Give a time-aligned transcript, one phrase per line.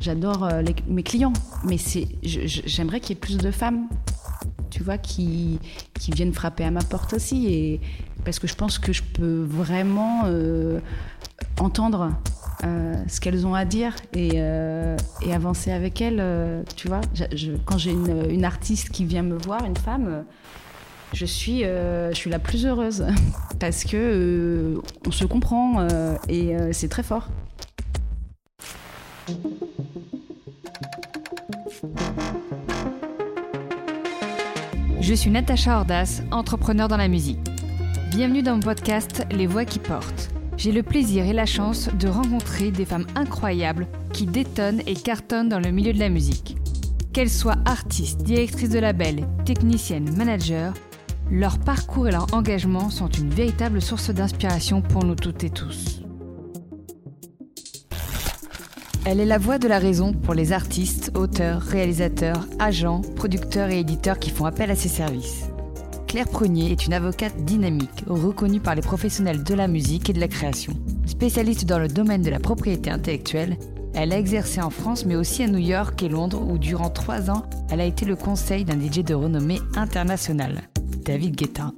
[0.00, 1.32] j'adore euh, mes clients,
[1.64, 3.86] mais c'est, j'aimerais qu'il y ait plus de femmes,
[4.70, 5.60] tu vois, qui,
[5.94, 7.80] qui viennent frapper à ma porte aussi, et
[8.24, 10.80] parce que je pense que je peux vraiment euh,
[11.58, 12.12] entendre
[12.64, 17.00] euh, ce qu'elles ont à dire et, et avancer avec elles, tu vois.
[17.64, 20.24] Quand j'ai une, une artiste qui vient me voir, une femme.
[21.12, 23.06] je suis, je suis la plus heureuse
[23.58, 25.86] parce que on se comprend
[26.28, 27.28] et c'est très fort.
[35.10, 37.40] Je suis Natacha Ordas, entrepreneur dans la musique.
[38.12, 40.30] Bienvenue dans mon podcast Les Voix qui portent.
[40.56, 45.48] J'ai le plaisir et la chance de rencontrer des femmes incroyables qui détonnent et cartonnent
[45.48, 46.58] dans le milieu de la musique.
[47.12, 50.70] Qu'elles soient artistes, directrices de label, techniciennes, managers,
[51.28, 56.02] leur parcours et leur engagement sont une véritable source d'inspiration pour nous toutes et tous.
[59.06, 63.80] Elle est la voix de la raison pour les artistes, auteurs, réalisateurs, agents, producteurs et
[63.80, 65.46] éditeurs qui font appel à ses services.
[66.06, 70.20] Claire Prunier est une avocate dynamique, reconnue par les professionnels de la musique et de
[70.20, 70.74] la création.
[71.06, 73.56] Spécialiste dans le domaine de la propriété intellectuelle,
[73.94, 77.30] elle a exercé en France mais aussi à New York et Londres où durant trois
[77.30, 80.60] ans, elle a été le conseil d'un DJ de renommée internationale,
[81.04, 81.72] David Guetta.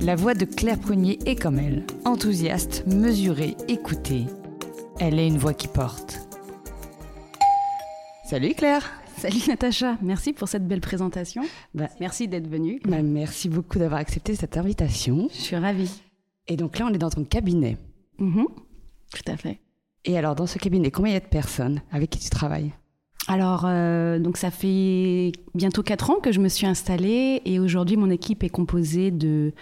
[0.00, 4.24] La voix de Claire Prunier est comme elle, enthousiaste, mesurée, écoutée.
[4.98, 6.31] Elle est une voix qui porte.
[8.32, 11.42] Salut Claire Salut Natacha, merci pour cette belle présentation.
[11.74, 12.80] Bah, Merci d'être venue.
[12.82, 15.28] bah, Merci beaucoup d'avoir accepté cette invitation.
[15.30, 16.00] Je suis ravie.
[16.48, 17.76] Et donc là, on est dans ton cabinet.
[18.18, 18.46] Mhm.
[18.46, 19.60] Tout à fait.
[20.06, 22.72] Et alors, dans ce cabinet, combien il y a de personnes avec qui tu travailles?
[23.28, 27.96] Alors, euh, donc ça fait bientôt quatre ans que je me suis installée et aujourd'hui
[27.96, 29.52] mon équipe est composée de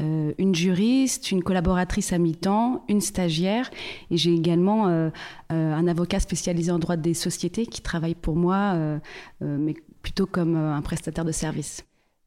[0.00, 3.70] euh, une juriste, une collaboratrice à mi-temps, une stagiaire
[4.10, 5.10] et j'ai également euh,
[5.50, 8.76] un avocat spécialisé en droit des sociétés qui travaille pour moi,
[9.40, 11.84] mais plutôt comme un prestataire de service.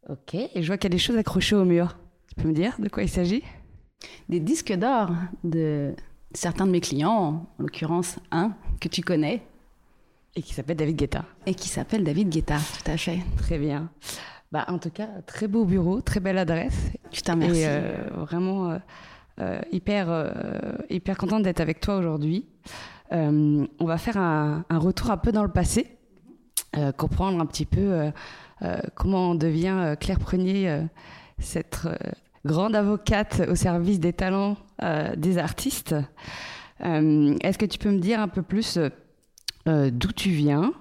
[0.09, 0.35] Ok.
[0.35, 1.97] Et je vois qu'il y a des choses accrochées au mur.
[2.29, 3.43] Tu peux me dire de quoi il s'agit?
[4.29, 5.09] Des disques d'or
[5.43, 5.93] de
[6.33, 9.43] certains de mes clients, en l'occurrence un que tu connais
[10.37, 11.25] Et qui s'appelle David Guetta.
[11.47, 13.21] et qui s'appelle David Guetta, tout à fait.
[13.37, 13.89] Très bien.
[14.51, 16.91] Bah, en tout cas, très beau bureau, très belle adresse.
[17.11, 17.61] Je te remercie.
[17.61, 18.77] Et euh, vraiment euh,
[19.39, 20.31] euh, hyper,
[20.91, 22.45] hyper contente d'être avec toi aujourd'hui.
[23.09, 25.97] On va faire un, un retour un peu dans le passé,
[26.97, 28.11] comprendre un petit peu
[28.93, 30.83] comment on devient Claire Prunier, euh,
[31.39, 31.87] cette
[32.45, 34.55] grande avocate au service des talents
[35.17, 35.95] des artistes.
[36.79, 38.77] Est-ce que tu peux me dire un peu plus
[39.67, 40.73] euh, d'où tu viens,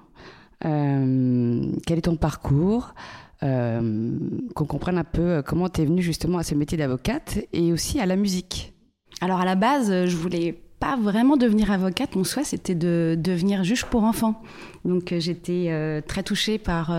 [0.65, 2.95] euh, quel est ton parcours
[3.43, 4.19] euh,
[4.55, 8.01] qu'on comprenne un peu comment tu es venue justement à ce métier d'avocate et aussi
[8.01, 8.73] à la musique.
[9.21, 12.17] Alors à la base, je voulais pas vraiment devenir avocate.
[12.17, 14.41] Mon souhait, c'était de devenir juge pour enfants.
[14.85, 16.95] Donc j'étais très touchée par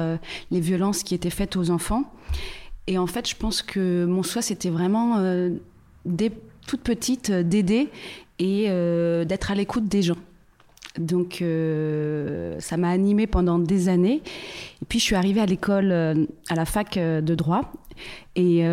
[0.49, 2.03] les violences qui étaient faites aux enfants.
[2.87, 5.21] Et en fait, je pense que mon souhait, c'était vraiment,
[6.05, 6.31] dès
[6.65, 7.89] toute petite, d'aider
[8.39, 8.67] et
[9.25, 10.17] d'être à l'écoute des gens.
[10.99, 14.21] Donc euh, ça m'a animée pendant des années.
[14.81, 17.71] Et puis je suis arrivée à l'école, euh, à la fac euh, de droit.
[18.35, 18.63] Et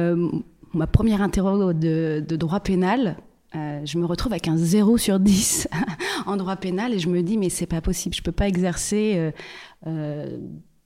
[0.75, 3.17] ma première interro de, droit pénal,
[3.55, 5.69] je me retrouve avec un 0 sur 10
[6.27, 9.33] en droit pénal et je me dis mais c'est pas possible, je peux pas exercer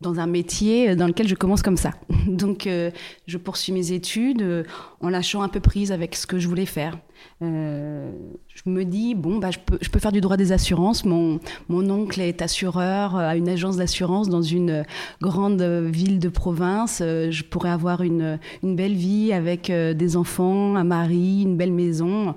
[0.01, 1.91] dans un métier dans lequel je commence comme ça.
[2.29, 2.91] Donc euh,
[3.27, 4.63] je poursuis mes études euh,
[5.01, 6.99] en lâchant un peu prise avec ce que je voulais faire.
[7.43, 8.13] Euh,
[8.55, 11.05] je me dis bon bah je peux, je peux faire du droit des assurances.
[11.05, 14.85] Mon, mon oncle est assureur à une agence d'assurance dans une
[15.21, 16.99] grande ville de province.
[17.01, 22.37] Je pourrais avoir une, une belle vie avec des enfants, un mari, une belle maison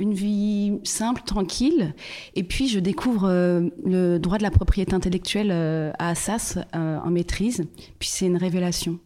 [0.00, 1.94] une vie simple, tranquille.
[2.34, 6.98] Et puis, je découvre euh, le droit de la propriété intellectuelle euh, à Assas euh,
[6.98, 7.64] en maîtrise.
[7.98, 8.98] Puis, c'est une révélation.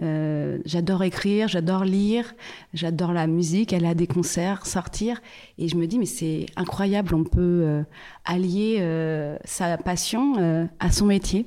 [0.00, 2.32] J'adore écrire, j'adore lire,
[2.72, 5.20] j'adore la musique, aller à des concerts, sortir.
[5.58, 7.82] Et je me dis, mais c'est incroyable, on peut
[8.24, 8.80] allier
[9.44, 11.46] sa passion à son métier.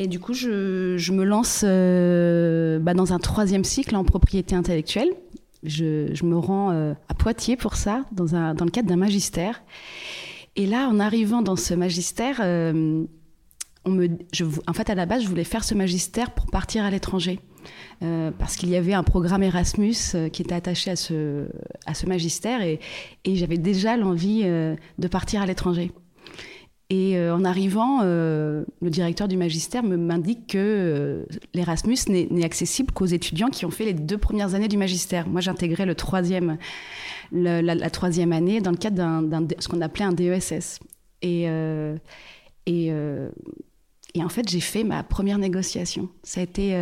[0.00, 5.10] Et du coup, je, me lance bah, dans un troisième cycle en propriété intellectuelle.
[5.64, 9.62] Je, me rends euh, à Poitiers pour ça, dans, le cadre d'un magistère.
[10.56, 13.04] Et là, en arrivant dans ce magistère, euh,
[13.84, 16.84] on me, je, en fait, à la base, je voulais faire ce magistère pour partir
[16.84, 17.40] à l'étranger.
[18.02, 19.94] Euh, parce qu'il y avait un programme Erasmus
[20.32, 22.78] qui était attaché à ce, magistère et,
[23.24, 25.92] j'avais déjà l'envie de partir à l'étranger.
[26.94, 32.92] Et euh, en arrivant, euh, le directeur du magistère m'indique que euh, l'Erasmus n'est accessible
[32.92, 35.26] qu'aux étudiants qui ont fait les deux premières années du magistère.
[35.26, 36.56] Moi, j'intégrais la, troisième
[37.32, 40.78] année dans le cadre d'un, ce qu'on appelait un DESS.
[41.22, 41.48] Et,
[42.66, 42.92] et
[44.22, 46.08] en fait, j'ai fait ma première négociation.
[46.22, 46.76] Ça a été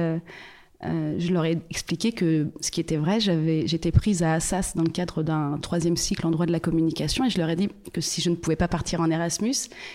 [0.85, 4.83] euh, je leur ai expliqué que ce qui était vrai, j'étais prise à Assas dans
[4.83, 7.69] le cadre d'un troisième cycle en droit de la communication et je leur ai dit
[7.93, 9.55] que si je ne pouvais pas partir en Erasmus,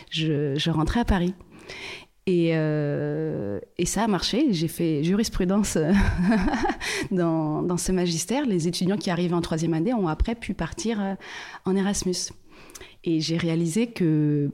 [0.09, 1.33] je, rentrais à Paris.
[2.25, 4.47] Et, euh, et, ça a marché.
[4.51, 5.77] J'ai fait jurisprudence
[7.11, 8.45] dans, dans, ce magistère.
[8.45, 11.13] Les étudiants qui arrivaient en troisième année ont après pu partir euh,
[11.63, 12.33] en Erasmus.
[13.05, 14.51] Et j'ai réalisé que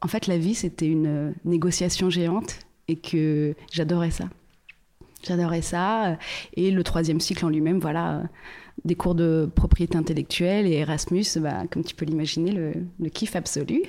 [0.00, 4.28] en fait, la vie, c'était une négociation géante et que j'adorais ça.
[5.22, 6.16] J'adorais ça.
[6.54, 8.22] Et le troisième cycle en lui-même, voilà,
[8.84, 13.82] des cours de propriété intellectuelle et Erasmus, bah, comme tu peux l'imaginer, le, kiff absolu.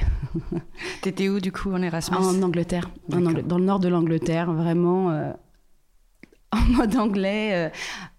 [1.01, 5.31] T'étais où du coup en Erasmus En Angleterre, dans le nord de l'Angleterre, vraiment euh,
[6.51, 7.69] en mode anglais, euh,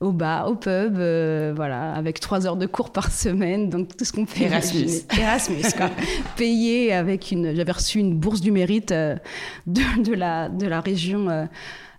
[0.01, 4.05] au bar, au pub, euh, voilà, avec trois heures de cours par semaine, donc tout
[4.05, 4.45] ce qu'on fait.
[4.45, 5.05] Erasmus.
[5.19, 5.91] Erasmus, quoi.
[6.37, 7.55] Payé avec une.
[7.57, 9.19] J'avais reçu une bourse du mérite de,
[9.67, 11.47] de, la, de la région euh,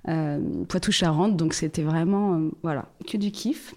[0.06, 1.38] Poitou-Charentes.
[1.38, 3.74] Donc c'était vraiment, euh, voilà, que du kiff.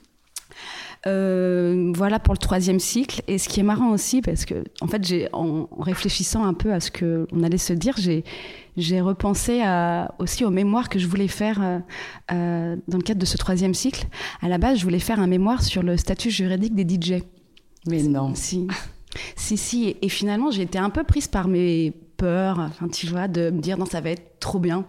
[1.07, 3.23] Euh, voilà pour le troisième cycle.
[3.29, 6.73] Et ce qui est marrant aussi, parce que en fait, j'ai, en, réfléchissant un peu
[6.73, 8.25] à ce que on allait se dire, j'ai,
[8.77, 11.83] j'ai repensé à, aussi au mémoire que je voulais faire
[12.31, 14.07] dans le cadre de ce troisième cycle.
[14.41, 17.23] À la base, je voulais faire un mémoire sur le statut juridique des DJ.
[17.87, 18.35] Mais non.
[18.35, 18.67] Si.
[19.37, 19.97] Si, si.
[20.01, 21.93] Et, finalement, j'ai été un peu prise par mes
[22.25, 24.87] peur, enfin, tu de me dire non, ça va être trop bien.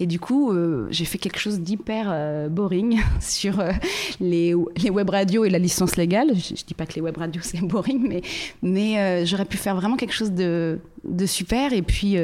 [0.00, 3.72] Et du coup, euh, j'ai fait quelque chose d'hyper euh, boring sur euh,
[4.20, 6.32] les, les, web radios et la licence légale.
[6.34, 8.20] Je, je dis pas que les web radios c'est boring, mais,
[8.60, 11.72] mais j'aurais pu faire vraiment quelque chose de, de super.
[11.72, 12.18] Et puis,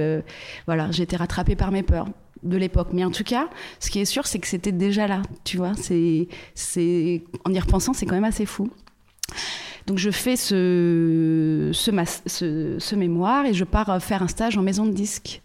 [0.66, 2.08] voilà, j'ai été rattrapée par mes peurs
[2.42, 2.88] de l'époque.
[2.92, 3.48] Mais en tout cas,
[3.78, 5.72] ce qui est sûr, c'est que c'était déjà là, tu vois.
[5.74, 8.68] C'est, c'est, en y repensant, c'est quand même assez fou.
[9.90, 14.92] Donc je fais ce, ce, mémoire et je pars faire un stage en maison de
[14.92, 15.42] disque.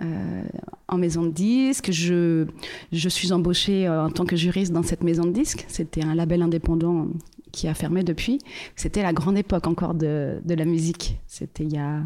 [0.00, 0.44] Euh,
[0.86, 1.90] en maison de disque.
[1.90, 2.46] Je,
[2.92, 5.64] je suis embauchée euh, en tant que juriste dans cette maison de disque.
[5.66, 7.08] C'était un label indépendant
[7.50, 8.38] qui a fermé depuis.
[8.76, 11.18] C'était la grande époque encore de, de la musique.
[11.26, 12.02] C'était il y a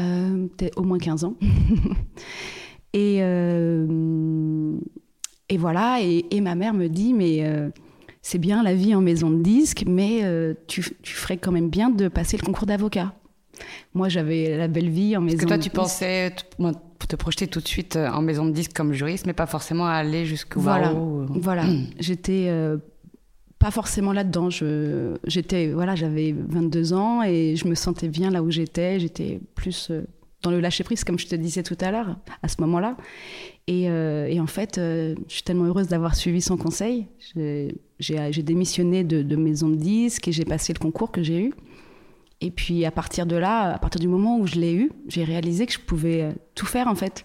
[0.00, 1.34] euh, au moins 15 ans.
[2.94, 3.18] et,
[5.50, 7.44] et voilà, et, ma mère me dit, mais
[8.22, 11.90] c'est bien la vie en maison de disque, mais euh, tu, ferais quand même bien
[11.90, 13.12] de passer le concours d'avocat.
[13.94, 15.36] Moi, j'avais la belle vie en maison.
[15.36, 16.34] Parce que toi, tu pensais
[17.08, 19.86] te projeter tout de suite euh, en maison de disque comme juriste, mais pas forcément
[19.86, 20.94] aller jusqu'au voilà.
[21.30, 21.64] Voilà,
[21.98, 22.78] j'étais euh,
[23.58, 24.50] pas forcément là-dedans.
[25.24, 29.00] j'étais, voilà, j'avais 22 ans et je me sentais bien là où j'étais.
[29.00, 29.90] J'étais plus
[30.42, 32.96] dans le lâcher prise, comme je te disais tout à l'heure, à ce moment-là.
[33.68, 37.06] Et, et, en fait, je suis tellement heureuse d'avoir suivi son conseil.
[38.00, 41.52] J'ai démissionné de, maison de disques et j'ai passé le concours que j'ai eu.
[42.42, 45.22] Et puis à partir de là, à partir du moment où je l'ai eu, j'ai
[45.22, 47.24] réalisé que je pouvais euh, tout faire en fait.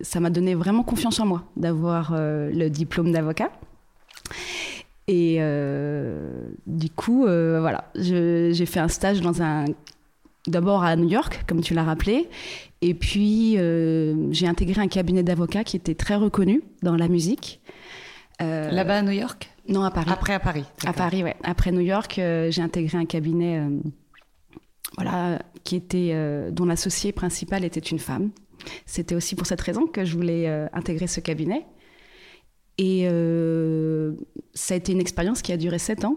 [0.00, 3.52] Ça m'a donné vraiment confiance en moi d'avoir euh, le diplôme d'avocat.
[5.06, 9.66] Et euh, du coup, voilà, j'ai fait un stage dans un
[10.46, 12.28] d'abord à New York, comme tu l'as rappelé,
[12.80, 13.56] et puis
[14.30, 17.60] j'ai intégré un cabinet d'avocats qui était très reconnu dans la musique.
[18.42, 19.50] Euh, Là-bas à New York?
[19.68, 20.10] Non, à Paris.
[20.10, 20.64] Après à Paris.
[20.84, 21.36] À Paris, ouais.
[21.42, 23.68] Après New York, euh, j'ai intégré un cabinet, euh,
[24.96, 26.14] voilà, qui était,
[26.50, 28.30] dont l'associé principal était une femme.
[28.86, 31.64] C'était aussi pour cette raison que je voulais intégrer ce cabinet.
[32.78, 33.06] Et
[34.54, 36.16] ça a été une expérience qui a duré sept ans.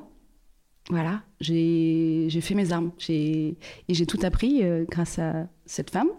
[0.90, 2.92] Voilà, j'ai fait mes armes.
[3.10, 3.58] Et
[3.90, 6.10] j'ai tout appris grâce à cette femme,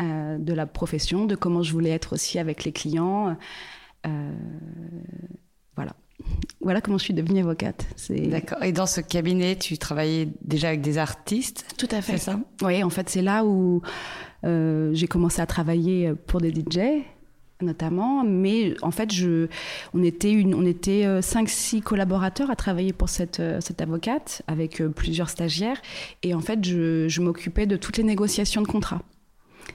[0.00, 3.36] de la profession, de comment je voulais être aussi avec les clients,
[4.06, 4.32] euh,
[5.76, 5.92] voilà.
[6.60, 7.86] Voilà comment je suis devenue avocate.
[8.10, 8.62] D'accord.
[8.62, 12.12] Et dans ce cabinet, tu travaillais déjà avec des artistes Tout à fait.
[12.12, 12.40] C'est ça?
[12.62, 13.82] Oui, en fait, c'est là où
[14.44, 17.04] euh, j'ai commencé à travailler pour des DJ
[17.60, 19.48] notamment, mais en fait, je,
[19.94, 24.82] on était, une, on était 5-6 euh, collaborateurs à travailler pour cette, cette avocate, avec
[24.94, 25.80] plusieurs stagiaires,
[26.22, 29.02] et en fait, je, je m'occupais de toutes les négociations de contrats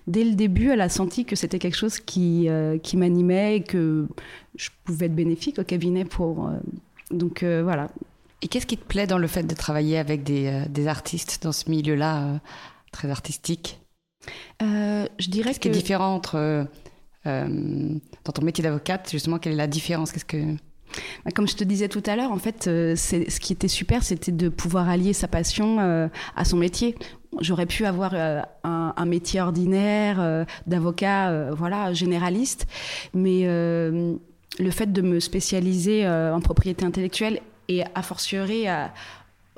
[0.07, 3.63] dès le début, elle a senti que c'était quelque chose qui, euh, qui m'animait et
[3.63, 4.07] que
[4.55, 6.47] je pouvais être bénéfique au cabinet pour.
[6.47, 6.57] Euh,
[7.11, 7.89] donc euh, voilà.
[8.41, 11.53] Et qu'est-ce qui te plaît dans le fait de travailler avec des, des artistes dans
[11.53, 12.41] ce milieu-là
[12.91, 13.79] très artistique?
[14.59, 16.67] Je dirais Qu'est-ce qui est différent entre.
[17.25, 20.11] Dans ton métier d'avocate, justement, quelle est la différence?
[20.11, 20.55] Qu'est-ce que.
[21.25, 22.63] Bah, comme je te disais tout à l'heure, en fait,
[22.95, 26.95] c'est, ce qui était super, c'était de pouvoir allier sa passion à son métier.
[27.39, 32.67] J'aurais pu avoir euh, un, métier ordinaire euh, d'avocat, euh, voilà, généraliste,
[33.13, 38.67] mais le fait de me spécialiser en propriété intellectuelle et a fortiori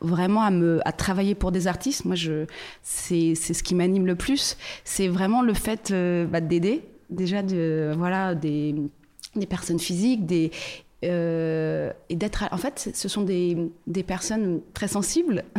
[0.02, 2.06] vraiment à me à travailler pour des artistes.
[2.06, 2.46] Moi, je
[2.82, 4.58] c'est ce qui m'anime le plus.
[4.84, 8.76] C'est vraiment le fait euh, bah, d'aider déjà de voilà des
[9.36, 10.52] des personnes physiques, des
[11.04, 15.44] euh, et d'être en fait ce sont des, des personnes très sensibles.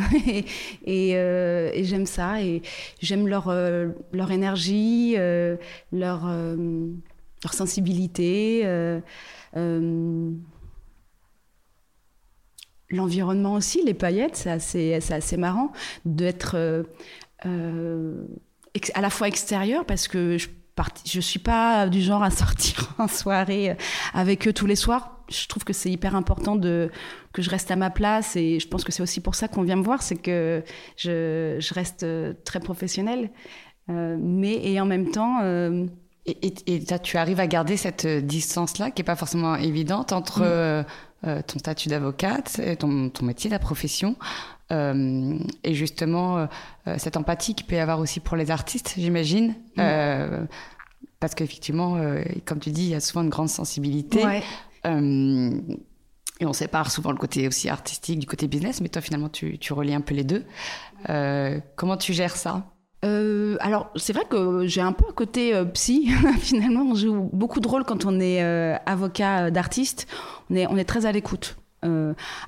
[0.88, 2.62] Euh, et j'aime ça et
[3.00, 5.16] j'aime leur euh, leur énergie
[5.92, 8.64] leur leur sensibilité
[12.90, 15.72] l'environnement aussi les paillettes c'est assez assez marrant
[16.04, 16.84] d'être
[17.44, 20.48] à la fois extérieur parce que je
[21.04, 23.76] je suis pas du genre à sortir en soirée
[24.14, 26.90] avec eux tous les soirs je trouve que c'est hyper important de,
[27.32, 29.62] que je reste à ma place et je pense que c'est aussi pour ça qu'on
[29.62, 30.62] vient me voir, c'est que
[30.96, 33.30] je, je, reste euh, très professionnelle.
[33.90, 35.40] Euh, mais et en même temps.
[35.42, 35.86] Euh...
[36.28, 40.40] Et, et, et tu arrives à garder cette distance-là qui n'est pas forcément évidente entre
[40.40, 40.84] mmh.
[41.24, 44.16] Euh, ton statut d'avocate, ton, ton métier, la profession,
[44.72, 46.48] euh, et justement
[46.98, 49.54] cette empathie qu'il peut y avoir aussi pour les artistes, j'imagine.
[49.76, 50.46] Mmh.
[51.20, 51.98] parce qu'effectivement,
[52.44, 54.24] comme tu dis, il y a souvent une grande sensibilité.
[54.24, 54.42] Ouais.
[54.86, 55.50] Euh,
[56.38, 59.58] et on sépare souvent le côté aussi artistique du côté business, mais toi finalement tu,
[59.58, 60.44] tu relis un peu les deux.
[61.08, 62.66] Euh, comment tu gères ça?
[63.04, 66.10] Euh, alors, c'est vrai que j'ai un peu un côté euh, psy.
[66.40, 70.06] Finalement, on joue beaucoup de rôles quand on est euh, avocat d'artiste.
[70.50, 71.56] On est, on est très à l'écoute.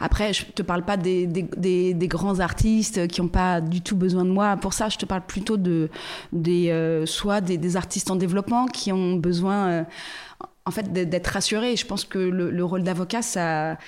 [0.01, 4.25] Après, je te parle pas des, des, grands artistes qui n'ont pas du tout besoin
[4.25, 4.57] de moi.
[4.57, 5.91] Pour ça, je te parle plutôt de
[6.33, 9.87] des soit des, artistes en développement qui ont besoin
[10.67, 11.77] en fait, d'être rassuré.
[11.77, 13.79] Je pense que le, rôle d'avocat, ça,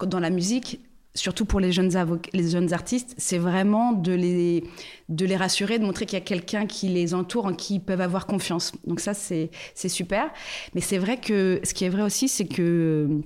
[0.00, 0.80] dans la musique,
[1.14, 6.24] surtout pour les jeunes, artistes, c'est vraiment de les, rassurer, de montrer qu'il y a
[6.24, 8.72] quelqu'un qui les entoure, en qui ils peuvent avoir confiance.
[8.86, 9.50] Donc ça, c'est
[9.88, 10.30] super.
[10.74, 13.20] Mais c'est vrai que ce qui est vrai aussi, c'est que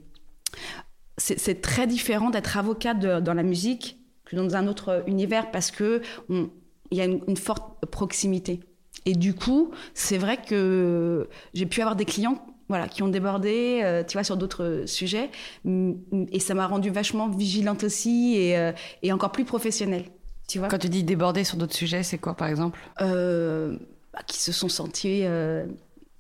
[1.17, 6.03] c'est très différent d'être avocat dans la musique que dans un autre univers parce que
[6.29, 8.61] il y a une forte proximité.
[9.07, 13.81] Et du coup, c'est vrai que j'ai pu avoir des clients voilà, qui ont débordé,
[13.83, 15.31] euh, tu vois, sur d'autres sujets.
[15.67, 18.73] Et ça m'a rendu vachement vigilante aussi et, euh,
[19.03, 20.05] et, encore plus professionnelle.
[20.49, 22.79] Tu vois Quand tu dis déborder sur d'autres sujets, c'est quoi, par exemple?
[23.01, 23.77] Euh,
[24.13, 25.25] bah, Qui se sont sentis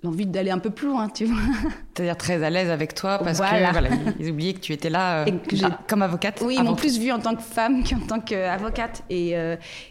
[0.04, 1.36] l'envie d'aller un peu plus loin, tu vois.
[1.94, 3.90] C'est-à-dire très à l'aise avec toi parce que voilà,
[4.20, 5.26] ils oubliaient que tu étais là
[5.88, 6.40] comme avocate.
[6.46, 9.02] Oui, ils m'ont plus vue en tant que femme qu'en tant qu'avocate.
[9.10, 9.34] Et,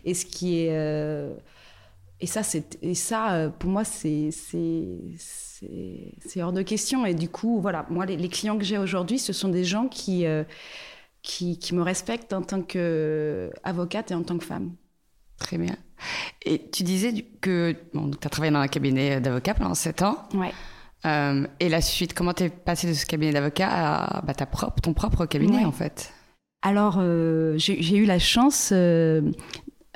[0.06, 0.72] et ce qui est
[2.19, 4.31] et ça, c'est et ça pour moi, c'est
[6.27, 7.05] c'est hors de question.
[7.05, 10.25] Et du coup, voilà, moi, les, clients que j'ai aujourd'hui, ce sont des gens qui,
[10.25, 10.43] euh,
[11.21, 14.74] qui, qui, me respectent en tant qu'avocate et en tant que femme.
[15.39, 15.75] Très bien.
[16.43, 20.27] Et tu disais que bon, tu as travaillé dans un cabinet d'avocat pendant 7 ans.
[20.33, 20.51] Ouais.
[21.05, 24.45] Euh, et la suite, comment tu es passé de ce cabinet d'avocat à bah, ta
[24.45, 26.12] propre, ton propre cabinet, en fait?
[26.63, 28.74] Alors, euh, j'ai eu la chance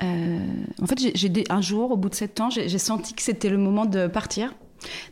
[0.02, 3.58] en fait, j'ai un jour, au bout de sept ans, j'ai senti que c'était le
[3.58, 4.54] moment de partir.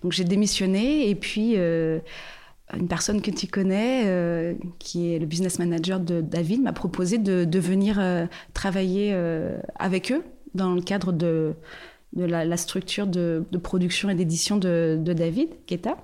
[0.02, 2.00] Donc j'ai démissionné et puis euh,
[2.76, 7.18] une personne que tu connais, euh, qui est le business manager de David, m'a proposé
[7.18, 9.14] de, venir euh, travailler
[9.76, 10.23] avec eux
[10.54, 11.54] dans le cadre de,
[12.14, 15.97] la, structure de, production et d'édition de, de David Guetta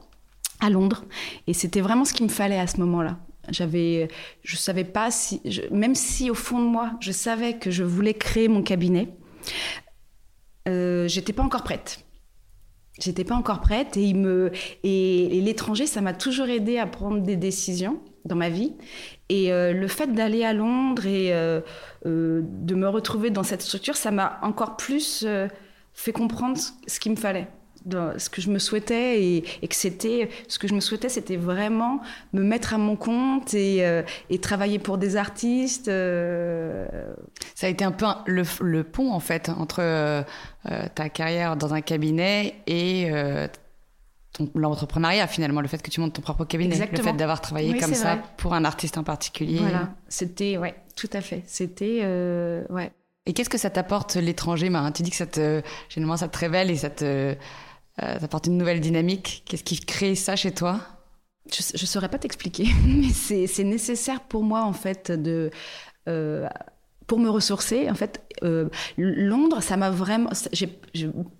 [0.60, 1.04] à Londres.
[1.46, 3.18] Et c'était vraiment ce qu'il me fallait à ce moment-là.
[3.50, 4.08] J'avais,
[4.42, 8.14] je savais pas si, même si au fond de moi, je savais que je voulais
[8.14, 9.08] créer mon cabinet,
[10.68, 12.00] euh, j'étais pas encore prête.
[12.98, 14.50] J'étais pas encore prête et il me
[14.82, 18.72] et, l'étranger ça m'a toujours aidé à prendre des décisions dans ma vie
[19.28, 21.60] et euh, le fait d'aller à Londres et euh,
[22.06, 25.26] de me retrouver dans cette structure ça m'a encore plus
[25.92, 27.48] fait comprendre ce qu'il me fallait
[28.18, 32.00] ce que je me souhaitais et, que c'était ce que je me souhaitais c'était vraiment
[32.32, 36.86] me mettre à mon compte et, euh, et travailler pour des artistes euh.
[37.54, 40.22] ça a été un peu le, le pont en fait entre euh,
[40.94, 43.10] ta carrière dans un cabinet et
[44.54, 46.98] l'entrepreneuriat finalement le fait que tu montes ton propre cabinet Exactement.
[46.98, 49.60] le fait d'avoir travaillé comme ça pour un artiste en particulier.
[49.60, 49.90] Voilà.
[50.08, 51.42] C'était ouais tout à fait.
[51.46, 52.04] C'était
[52.68, 52.90] ouais.
[53.26, 54.70] Et qu'est-ce que ça t'apporte l'étranger?
[54.70, 57.34] Ben, Tu dis que ça te, généralement ça te révèle et ça te,
[58.02, 59.42] euh, apporte une nouvelle dynamique.
[59.46, 60.80] Qu'est-ce qui crée ça chez toi?
[61.52, 65.50] Je ne saurais pas t'expliquer, mais c'est nécessaire pour moi, en fait, de.
[66.08, 66.48] Euh,
[67.06, 70.30] pour me ressourcer, en fait, euh, Londres, ça m'a vraiment.
[70.52, 70.68] J'ai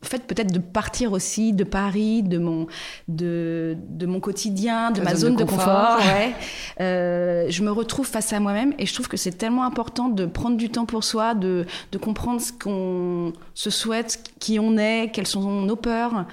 [0.02, 2.66] fait peut-être de partir aussi de Paris, de mon,
[3.08, 5.99] de, de mon quotidien, de ma zone, de confort.
[6.16, 6.35] ouais.
[6.80, 10.25] euh, je me retrouve face à moi-même et je trouve que c'est tellement important de
[10.25, 15.11] prendre du temps pour soi, de, de comprendre ce qu'on se souhaite, qui on est,
[15.12, 16.26] quelles sont nos peurs.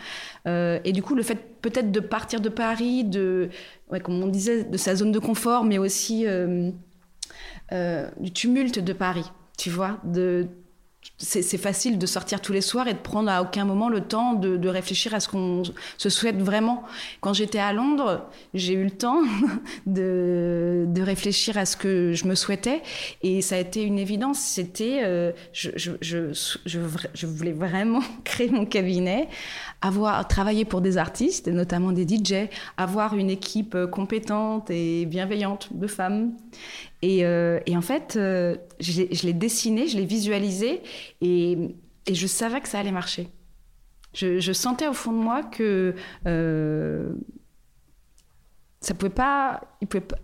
[0.48, 3.50] Euh, et du coup, le fait peut-être de partir de Paris, de,
[3.92, 6.26] ouais, comme on disait, de sa zone de confort, mais aussi.
[7.72, 10.00] Euh, du tumulte de Paris, tu vois,
[11.18, 14.34] c'est facile de sortir tous les soirs et de prendre à aucun moment le temps
[14.34, 15.64] de, réfléchir à ce qu'on
[15.98, 16.84] se souhaite vraiment.
[17.22, 19.22] Quand j'étais à Londres, j'ai eu le temps
[19.86, 22.82] de, réfléchir à ce que je me souhaitais
[23.22, 24.40] et ça a été une évidence.
[24.40, 29.28] C'était, euh, je, voulais vraiment créer mon cabinet,
[29.82, 35.88] avoir travaillé pour des artistes, notamment des DJ, avoir une équipe compétente et bienveillante de
[35.88, 36.34] femmes
[37.04, 40.82] euh, et, en fait, euh, je l'ai dessiné, je l'ai visualisé,
[41.22, 41.76] et,
[42.12, 43.30] je savais que ça allait marcher.
[44.14, 45.96] Je, sentais au fond de moi que
[46.28, 47.14] euh,
[48.80, 50.18] ça pouvait pas, il pouvait pas,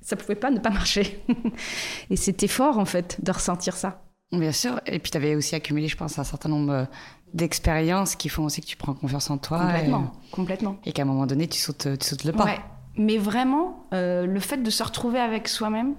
[0.00, 1.22] ça pouvait pas ne pas marcher.
[2.10, 4.02] et c'était fort en fait de ressentir ça.
[4.32, 4.80] Bien sûr.
[4.86, 6.88] Et puis tu avais aussi accumulé, je pense, un certain nombre
[7.34, 9.60] d'expériences qui font aussi que tu prends confiance en toi.
[9.60, 10.12] Complètement.
[10.26, 10.80] Et, complètement.
[10.84, 12.44] Et qu'à un moment donné, tu sautes, tu sautes le pas.
[12.46, 12.58] Ouais
[12.98, 15.94] mais vraiment, euh, le fait de se retrouver avec soi-même,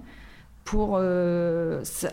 [0.64, 2.10] pour euh, ça,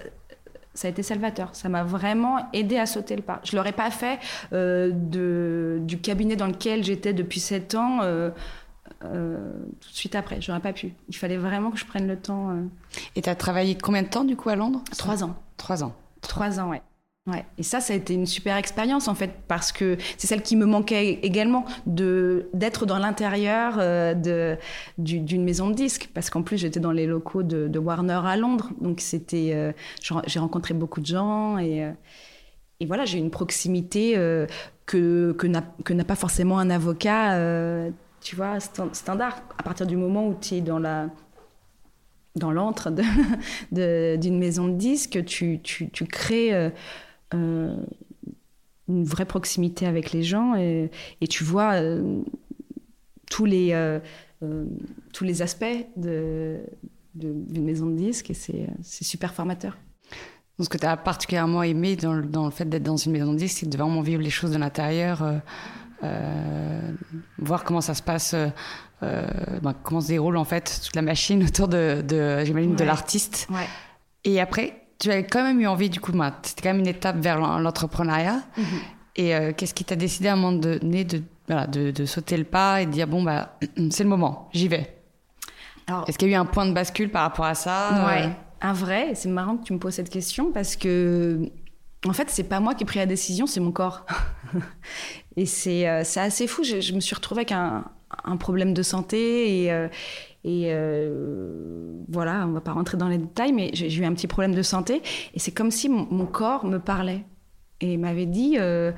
[0.83, 1.49] a été salvateur.
[1.53, 3.41] Ça m'a vraiment aidé à sauter le pas.
[3.43, 4.19] Je l'aurais pas fait
[4.53, 7.99] euh, de, du cabinet dans lequel j'étais depuis sept ans.
[7.99, 10.93] tout de suite après, j'aurais pas pu.
[11.09, 12.55] Il fallait vraiment que je prenne le temps.
[13.15, 14.81] Et tu as travaillé combien de temps du coup à Londres?
[14.97, 15.35] Trois ans.
[15.57, 15.93] Trois ans.
[16.21, 16.81] Trois ans, ouais.
[17.27, 17.45] Ouais.
[17.57, 20.55] Et ça, ça a été une super expérience en fait, parce que c'est celle qui
[20.55, 24.57] me manquait également, de d'être dans l'intérieur euh, de
[24.97, 28.37] d'une maison de disques, parce qu'en plus j'étais dans les locaux de, de, Warner à
[28.37, 29.73] Londres, donc c'était, euh,
[30.25, 31.91] j'ai rencontré beaucoup de gens et euh,
[32.79, 34.13] et voilà, j'ai une proximité
[34.85, 37.35] que que n'a pas forcément un avocat,
[38.21, 39.41] tu vois, standard.
[39.57, 41.09] À partir du moment où tu es dans la
[42.35, 42.91] dans l'antre
[43.71, 46.71] d'une maison de disques, tu, tu, crées
[47.33, 50.89] une vraie proximité avec les gens et,
[51.29, 52.21] tu vois euh,
[53.29, 53.99] tous, les, euh,
[55.13, 55.65] tous les aspects
[55.95, 56.65] d'une
[57.65, 59.77] maison de disques et c'est super formateur.
[60.57, 63.33] Donc, ce que tu as particulièrement aimé dans, dans le fait d'être dans une maison
[63.33, 65.23] de disques, c'est de vraiment vivre les choses de l'intérieur,
[67.37, 68.33] voir comment ça se passe,
[69.01, 73.47] ben, comment se déroule en fait toute la machine autour de, de j'imagine, de l'artiste.
[73.51, 73.67] Ouais.
[74.23, 76.11] Et après, tu avais quand même eu envie, du coup,
[76.43, 78.41] c'était quand même une étape vers l'entrepreneuriat.
[78.57, 78.65] Mhm.
[79.15, 82.37] Et euh, qu'est-ce qui t'a décidé à un moment donné de, voilà, de, de, sauter
[82.37, 83.57] le pas et de dire, bon, bah,
[83.89, 84.93] c'est le moment, j'y vais?
[86.07, 88.05] Est-ce qu'il y a eu un point de bascule par rapport à ça?
[88.07, 88.29] Ouais, euh?
[88.61, 89.15] un vrai.
[89.15, 91.49] C'est marrant que tu me poses cette question parce que,
[92.05, 94.05] en fait, c'est pas moi qui ai pris la décision, c'est mon corps.
[95.37, 96.63] et c'est euh, assez fou.
[96.63, 97.85] Je, je, me suis retrouvée avec un,
[98.23, 99.71] un problème de santé et,
[100.47, 101.11] et euh,
[102.07, 104.61] voilà, on va pas rentrer dans les détails, mais j'ai eu un petit problème de
[104.61, 105.01] santé.
[105.33, 107.25] Et c'est comme si mon, corps me parlait
[107.81, 108.93] et m'avait dit euh,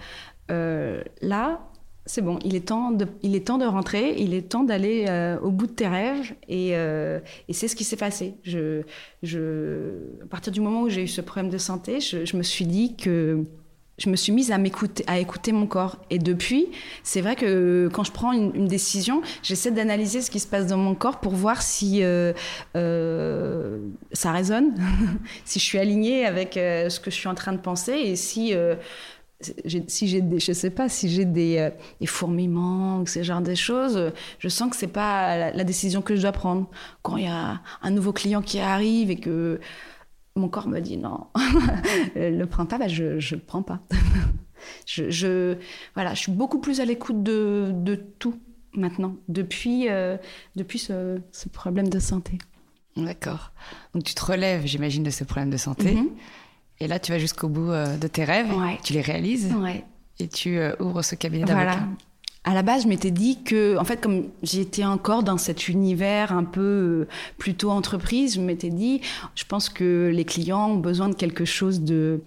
[0.52, 1.62] euh, là,
[2.06, 5.08] c'est bon, il est, temps de, il est temps de rentrer, il est temps d'aller
[5.42, 6.36] au bout de tes rêves.
[6.48, 6.76] Et,
[7.50, 8.36] c'est ce qui s'est passé.
[8.46, 12.96] À partir du moment où j'ai eu ce problème de santé, je me suis dit
[12.96, 13.44] que
[14.00, 15.98] je me suis mise à m'écouter, à écouter mon corps.
[16.10, 16.70] Et depuis,
[17.04, 20.78] c'est vrai que quand je prends une, décision, j'essaie d'analyser ce qui se passe dans
[20.78, 22.34] mon corps pour voir si euh,
[22.76, 23.80] euh,
[24.14, 24.74] ça résonne,
[25.46, 28.16] si je suis alignée avec euh, ce que je suis en train de penser et
[28.16, 28.54] si
[29.88, 31.72] si j'ai des, je sais pas, si j'ai des,
[32.06, 36.34] fourmillements, ce genre de choses, je sens que c'est pas la, décision que je dois
[36.34, 36.70] prendre.
[37.04, 39.62] Quand il y a un nouveau client qui arrive et que
[40.36, 41.28] mon corps me dit non,
[42.16, 43.82] le prends pas, bah je ne le prends pas.
[44.86, 45.58] je,
[45.96, 48.40] voilà, je suis beaucoup plus à l'écoute de, de, tout
[48.74, 50.18] maintenant, depuis, euh,
[50.56, 52.38] depuis ce, ce, problème de santé.
[52.96, 53.52] D'accord.
[53.94, 55.96] Donc tu te relèves, j'imagine, de ce problème de santé.
[55.96, 56.10] Mhm.
[56.80, 59.84] Et là, tu vas jusqu'au bout euh, de tes rêves, tu les réalises, ouais.
[60.20, 61.72] et tu euh, ouvres ce cabinet d'avocat.
[61.72, 61.88] Voilà
[62.46, 66.32] à la base, je m'étais dit que, en fait, comme j'étais encore dans cet univers
[66.32, 69.02] un peu euh, plutôt entreprise, je m'étais dit,
[69.36, 72.22] je pense que les clients ont besoin de quelque chose de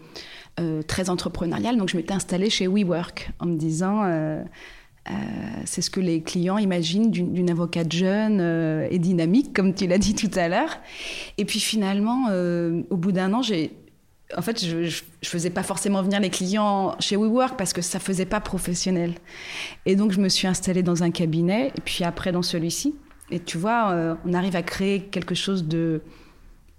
[0.61, 1.79] euh, très entrepreneurial.
[1.79, 4.43] Donc, je m'étais installée chez WeWork en me disant, euh,
[5.65, 8.41] c'est ce que les clients imaginent d'une avocate jeune
[8.89, 10.79] et dynamique, comme tu l'as dit tout à l'heure.
[11.39, 12.29] Et puis finalement,
[12.89, 13.73] au bout d'un an, j'ai
[14.37, 17.99] en fait, je, je, faisais pas forcément venir les clients chez WeWork parce que ça
[17.99, 19.15] faisait pas professionnel.
[19.87, 22.95] Et donc, je me suis installée dans un cabinet et puis après dans celui-ci.
[23.31, 26.03] Et tu vois, euh, on arrive à créer quelque chose de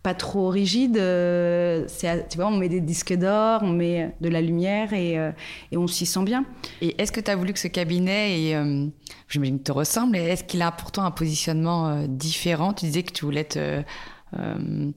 [0.04, 0.98] pas trop rigide.
[0.98, 1.88] Euh,
[2.30, 5.32] tu vois, on met des disques d'or, on met de la lumière et, euh,
[5.74, 6.46] on s'y sent bien.
[6.82, 8.86] Et est-ce que tu as voulu que ce cabinet, et,
[9.30, 12.74] j'imagine, te ressemble, est-ce qu'il a pourtant un positionnement différent?
[12.74, 13.48] Tu disais que tu voulais
[14.40, 14.92] euh,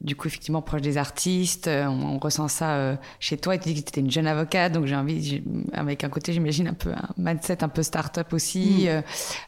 [0.00, 1.68] du coup, effectivement, proche des artistes.
[1.68, 3.54] Euh, on, ressent ça euh, chez toi.
[3.54, 6.32] Et tu dis que tu étais une jeune avocate, donc j'ai envie, avec un côté,
[6.32, 8.88] j'imagine, un peu un mindset un peu start-up aussi,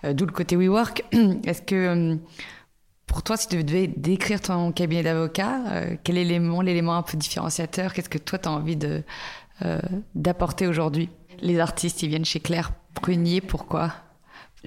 [0.03, 0.13] mm.
[0.13, 1.05] d'où le côté WeWork.
[1.45, 2.19] Est-ce que
[3.07, 5.59] pour toi, si tu devais décrire ton cabinet d'avocat,
[6.05, 9.03] quel élément, l'élément un peu différenciateur Qu'est-ce que toi, tu as envie de,
[10.15, 11.09] d'apporter aujourd'hui?
[11.41, 13.93] Les artistes, ils viennent chez Claire Prunier, pourquoi?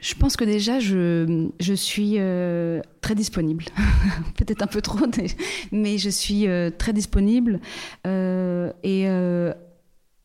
[0.01, 3.65] Je pense que déjà, je, je suis euh, très disponible.
[4.37, 5.05] Peut-être un peu trop,
[5.71, 7.59] mais je suis euh, très disponible
[8.07, 9.07] euh, et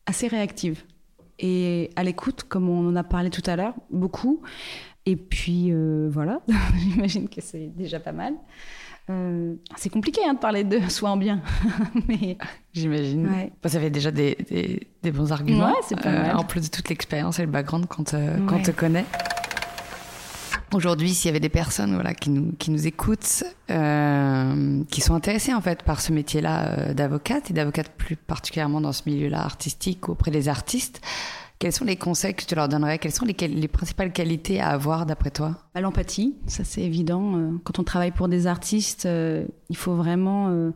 [0.05, 0.83] assez réactive.
[1.37, 4.41] Et à l'écoute, comme on en a parlé tout à l'heure, beaucoup.
[5.05, 5.71] Et puis,
[6.09, 6.41] voilà,
[6.77, 8.33] j'imagine que c'est déjà pas mal.
[9.77, 11.41] c'est compliqué hein, de parler de soi en bien.
[12.07, 12.37] mais...
[12.73, 13.27] J'imagine.
[13.27, 13.51] Ouais.
[13.65, 14.37] ça fait déjà des,
[15.01, 15.67] des, bons arguments.
[15.71, 16.35] Ouais, pas mal.
[16.35, 19.05] en plus de toute l'expérience et le background qu'on te, te connaît.
[20.73, 22.29] Aujourd'hui, s'il y avait des personnes qui,
[22.71, 27.89] nous, écoutent, euh, qui sont intéressées en fait par ce métier-là euh, d'avocate et d'avocate
[27.97, 31.01] plus particulièrement dans ce milieu-là artistique auprès des artistes,
[31.57, 32.99] quels sont les conseils que tu leur donnerais?
[32.99, 35.57] Quelles sont les, les, principales qualités à avoir d'après toi?
[35.73, 37.35] Bah, L'empathie, ça c'est évident.
[37.35, 39.07] Euh, quand on travaille pour des artistes,
[39.69, 40.71] il faut vraiment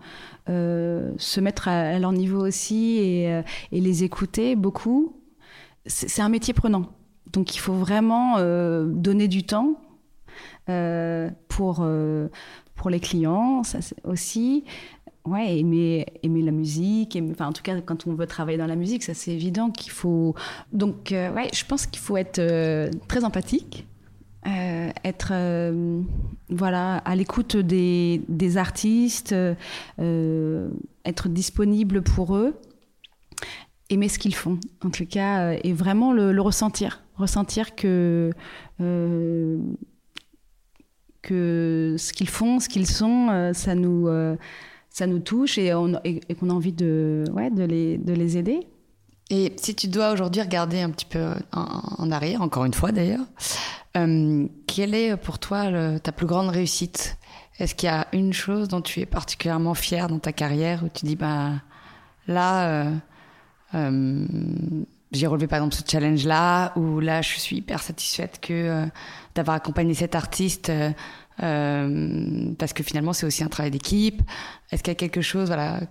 [0.48, 5.22] se mettre à, leur niveau aussi et les écouter beaucoup.
[5.86, 6.90] C'est un métier prenant.
[7.34, 8.38] Donc il faut vraiment
[8.86, 9.76] donner du temps
[10.70, 12.30] euh, pour, euh,
[12.76, 14.64] pour les clients, ça aussi.
[15.26, 18.76] Ouais, aimer, aimer la musique, enfin en tout cas quand on veut travailler dans la
[18.76, 20.36] musique, ça c'est évident qu'il faut.
[20.74, 22.42] Donc euh, ouais, je pense qu'il faut être
[23.08, 23.88] très empathique,
[24.46, 25.34] être
[26.50, 29.34] voilà à l'écoute des, des, artistes,
[29.98, 32.60] être disponible pour eux,
[33.94, 34.60] aimer ce qu'ils font.
[34.84, 38.32] En tout cas et vraiment le, ressentir, ressentir que
[41.24, 44.36] que ce qu'ils font, ce qu'ils sont, euh, ça nous, euh,
[44.92, 48.68] ça nous touche et, qu'on a envie de, ouais, de, les, de les aider.
[49.32, 53.26] Et si tu dois aujourd'hui regarder un petit peu en, arrière, encore une fois d'ailleurs,
[53.98, 57.18] euh, quelle est pour toi ta plus grande réussite?
[57.58, 60.90] Est-ce qu'il y a une chose dont tu es particulièrement fier dans ta carrière où
[60.90, 61.52] tu dis, bah,
[62.28, 62.92] là,
[65.14, 68.86] j'ai relevé par exemple ce challenge-là, ou là, je suis hyper satisfaite que euh,
[69.36, 70.92] d'avoir accompagné cet artiste, euh,
[71.42, 74.22] euh, parce que finalement, c'est aussi un travail d'équipe.
[74.72, 75.82] Est-ce qu'il y a quelque chose, voilà,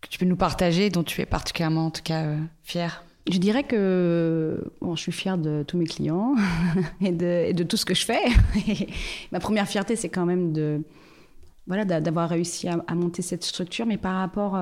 [0.00, 3.04] que tu peux nous partager, dont tu es particulièrement, en tout cas, fière?
[3.30, 6.34] Je dirais que bon, je suis fière de tous mes clients
[7.00, 8.22] et, de, tout ce que je fais.
[9.32, 10.82] ma première fierté, c'est quand même de
[11.66, 14.56] voilà d'avoir réussi à, à, monter cette structure, mais par rapport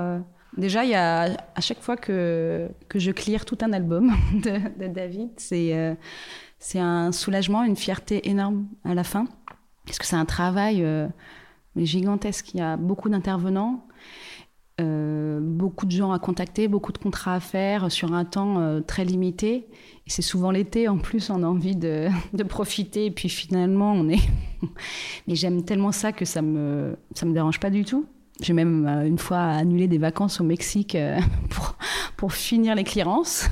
[0.57, 4.87] Déjà, il y a à chaque fois que, que je clear tout un album de,
[4.87, 5.95] David, c'est euh,
[6.59, 9.27] c'est un soulagement, une fierté énorme à la fin.
[9.85, 11.09] Parce que c'est un travail euh,
[11.77, 12.55] gigantesque.
[12.55, 13.87] Il y a beaucoup d'intervenants,
[14.81, 19.05] euh, beaucoup de gens à contacter, beaucoup de contrats à faire sur un temps très
[19.05, 19.67] limité.
[20.07, 23.07] Et c'est souvent l'été, en plus, on a envie de, de, profiter.
[23.07, 24.23] Et puis finalement, on est.
[25.27, 28.07] Mais j'aime tellement ça que ça me, ça me dérange pas du tout.
[28.41, 31.19] J'ai même euh, une fois annulé des vacances au Mexique euh,
[31.51, 31.77] pour,
[32.17, 33.49] pour finir les clearances.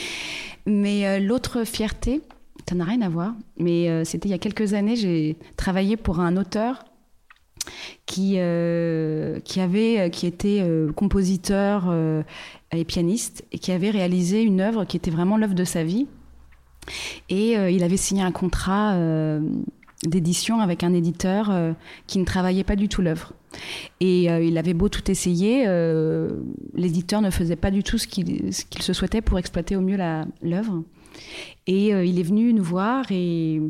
[0.66, 2.20] mais, euh, l'autre fierté,
[2.68, 6.20] ça n'a rien à voir, mais c'était il y a quelques années, j'ai travaillé pour
[6.20, 6.84] un auteur
[8.06, 8.38] qui,
[9.44, 11.92] qui, avait, qui était compositeur
[12.70, 16.06] et pianiste et qui avait réalisé une œuvre qui était vraiment l'œuvre de sa vie.
[17.28, 18.96] Et il avait signé un contrat
[20.04, 21.74] d'édition avec un éditeur
[22.06, 23.34] qui ne travaillait pas du tout l'œuvre.
[24.00, 26.40] Et euh, il avait beau tout essayer, euh,
[26.74, 29.98] l'éditeur ne faisait pas du tout ce qu'il se souhaitait pour exploiter au mieux
[30.42, 30.82] l'œuvre.
[31.66, 33.60] Et euh, il est venu nous voir et,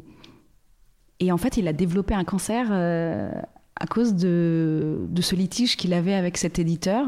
[1.21, 6.15] et en fait, il a développé un cancer à cause de ce litige qu'il avait
[6.15, 7.07] avec cet éditeur.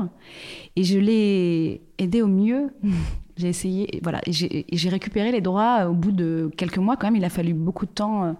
[0.76, 2.70] Et je l'ai aidé au mieux.
[3.36, 7.16] j'ai essayé, voilà, et j'ai récupéré les droits au bout de quelques mois quand même.
[7.16, 8.36] Il a fallu beaucoup de temps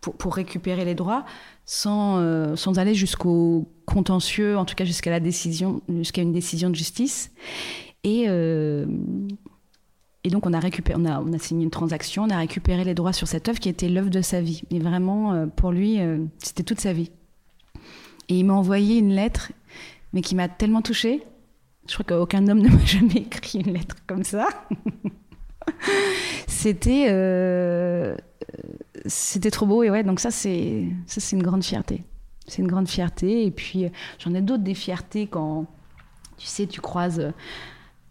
[0.00, 1.24] pour, récupérer les droits
[1.64, 6.70] sans, euh, sans aller jusqu'au contentieux, en tout cas jusqu'à la décision, jusqu'à une décision
[6.70, 7.30] de justice.
[8.04, 8.86] Et, euh,
[10.24, 12.84] et donc on a récupéré, on a, on a, signé une transaction, on a récupéré
[12.84, 14.62] les droits sur cette œuvre qui était l'œuvre de sa vie.
[14.70, 15.98] Mais vraiment, euh, pour lui,
[16.38, 17.10] c'était toute sa vie.
[18.28, 19.52] Et il m'a envoyé une lettre,
[20.12, 21.22] mais qui m'a tellement touchée.
[21.88, 24.48] Je crois qu'aucun homme ne m'a jamais écrit une lettre comme ça.
[26.46, 27.08] c'était
[29.06, 32.02] c'était trop beau et ouais, donc ça c'est ça c'est une grande fierté.
[32.46, 35.66] C'est une grande fierté et puis euh, j'en ai d'autres des fiertés quand
[36.38, 37.30] tu sais tu croises euh,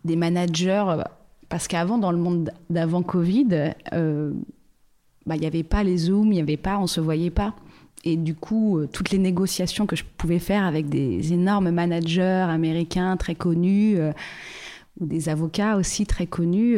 [0.06, 1.04] des managers euh,
[1.50, 3.74] parce qu'avant dans le monde d'avant Covid,
[5.26, 7.56] bah, il n'y avait pas les zooms, il n'y avait pas, on se voyait pas.
[8.04, 13.16] Et du coup, toutes les négociations que je pouvais faire avec des énormes managers américains
[13.16, 13.98] très connus,
[15.00, 16.78] ou des avocats aussi très connus,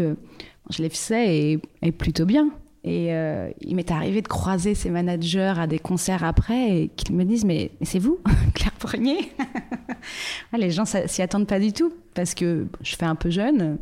[0.70, 2.50] je les faisais et, plutôt bien.
[2.84, 7.16] Et euh, il m'est arrivé de croiser ces managers à des concerts après et qu'ils
[7.16, 8.20] me disent Mais, c'est vous,
[8.54, 9.18] Claire Premier
[10.58, 13.78] Les gens s'y attendent pas du tout parce que je fais un peu jeune,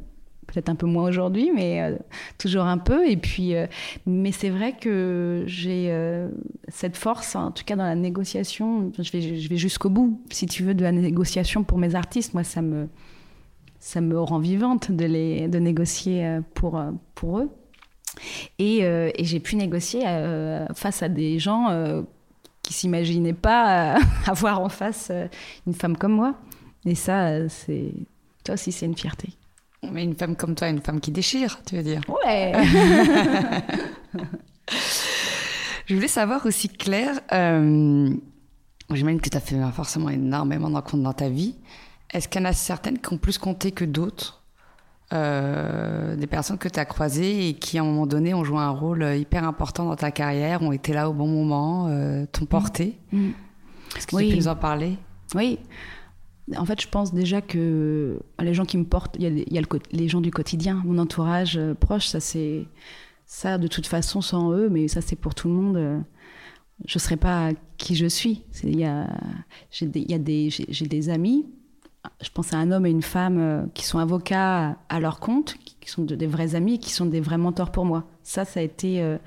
[0.48, 1.96] peut-être un peu moins aujourd'hui, mais euh,
[2.40, 3.08] toujours un peu.
[3.08, 3.68] Et puis, euh,
[4.08, 5.94] mais c'est vrai que j'ai
[6.70, 8.92] cette force, en tout cas dans la négociation.
[8.98, 12.34] Je vais, je vais jusqu'au bout, si tu veux, de la négociation pour mes artistes.
[12.34, 12.88] Moi, ça me,
[13.88, 16.82] ça me rend vivante de, les, de négocier pour,
[17.16, 17.50] pour eux.
[18.62, 22.02] Euh, et, j'ai pu négocier euh, face à des gens euh,
[22.64, 25.12] qui s'imaginaient pas avoir en face
[25.66, 26.36] une femme comme moi.
[26.86, 27.92] Et ça, c'est
[28.44, 29.30] toi aussi, c'est une fierté.
[29.92, 32.54] Mais une femme comme toi, une femme qui déchire, tu veux dire Ouais.
[35.86, 37.22] Je voulais savoir aussi, Claire,
[38.92, 41.56] j'imagine que tu as fait forcément énormément d'encontres dans ta vie.
[42.14, 44.38] Est-ce qu'il y en a certaines qui ont plus compté que d'autres
[45.14, 48.60] euh, des personnes que tu as croisées et qui, à un moment donné, ont joué
[48.60, 52.44] un rôle hyper important dans ta carrière, ont été là au bon moment, euh, t'ont
[52.44, 52.48] mm.
[52.48, 53.00] porté?
[53.14, 53.30] Mm.
[53.96, 54.98] Est-ce que tu peux nous en parler?
[55.34, 55.60] Oui.
[56.58, 60.10] En fait, je pense déjà que les gens qui me portent, il y a, les
[60.10, 62.66] gens du quotidien, mon entourage euh, proche, ça c'est
[63.26, 66.04] ça de toute façon sans eux, mais ça c'est pour tout le monde.
[66.86, 68.44] je ne serais pas qui je suis.
[68.64, 69.08] Il y a,
[69.72, 71.46] j'ai des, j'ai des amis
[72.22, 75.56] je pense à un homme et une femme euh, qui sont avocats à leur compte,
[75.80, 78.04] qui sont des vrais amis, qui sont des vrais mentors pour moi.
[78.24, 79.18] Ça, ça a été euh,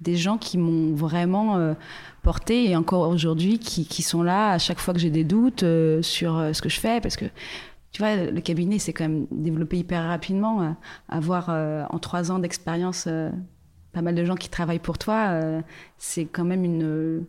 [0.00, 1.74] des gens qui m'ont vraiment euh,
[2.22, 5.64] porté et encore aujourd'hui qui, sont là à chaque fois que j'ai des doutes
[6.02, 7.26] sur ce que je fais parce que
[7.92, 10.74] tu vois, le cabinet s'est quand même développé hyper rapidement.
[11.08, 13.06] avoir en trois ans d'expérience
[13.92, 15.40] pas mal de gens qui travaillent pour toi,
[15.98, 17.24] c'est quand même une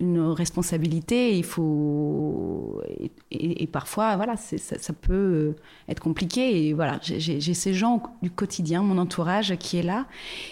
[0.00, 1.36] une responsabilité.
[1.36, 2.82] Il faut
[3.30, 5.56] et, parfois, voilà, ça, ça, peut euh,
[5.88, 6.66] être compliqué.
[6.66, 10.06] Et voilà, j'ai ces gens du quotidien, mon entourage qui est là.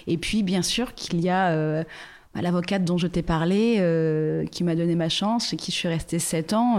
[0.07, 1.83] Et puis, bien sûr, qu'il y a euh,
[2.35, 5.89] bah, l'avocate dont je t'ai parlé, euh, qui m'a donné ma chance, et qui suis
[5.89, 6.79] restée sept ans.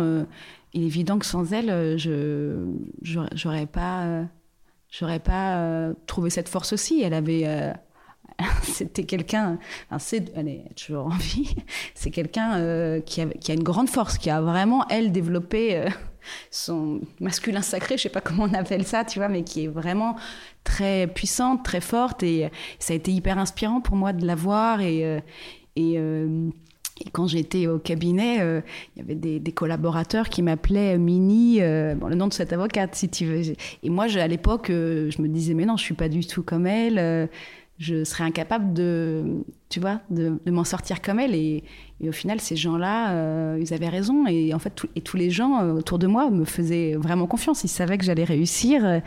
[0.73, 2.65] il est évident que sans elle, je
[3.01, 4.23] j'aurais pas
[4.91, 7.01] j'aurais pas trouvé cette force aussi.
[7.01, 7.73] Elle avait
[8.63, 9.59] c'était quelqu'un,
[9.91, 11.55] elle est toujours en vie,
[11.93, 15.89] c'est quelqu'un euh, qui, a, une grande force, qui a vraiment, elle, développé euh,
[16.51, 19.67] son masculin sacré, je sais pas comment on appelle ça, tu vois, mais qui est
[19.67, 20.15] vraiment
[20.63, 24.81] très puissante, très forte, et ça a été hyper inspirant pour moi de la voir,
[24.81, 25.19] et, euh,
[25.75, 25.99] et,
[27.13, 28.39] quand j'étais au cabinet,
[28.95, 33.25] il y avait des, collaborateurs qui m'appelaient Mini, le nom de cette avocate, si tu
[33.25, 33.53] veux.
[33.83, 36.67] Et moi, à l'époque, je me disais, mais non, je suis pas du tout comme
[36.67, 37.29] elle
[37.79, 41.33] je serais incapable de, tu vois, de, m'en sortir comme elle.
[41.33, 41.63] Et,
[42.05, 44.27] au final, ces gens-là, euh, ils avaient raison.
[44.27, 47.63] Et en fait, et tous les gens euh, autour de moi me faisaient vraiment confiance.
[47.63, 48.85] Ils savaient que j'allais réussir.
[48.85, 49.01] Et,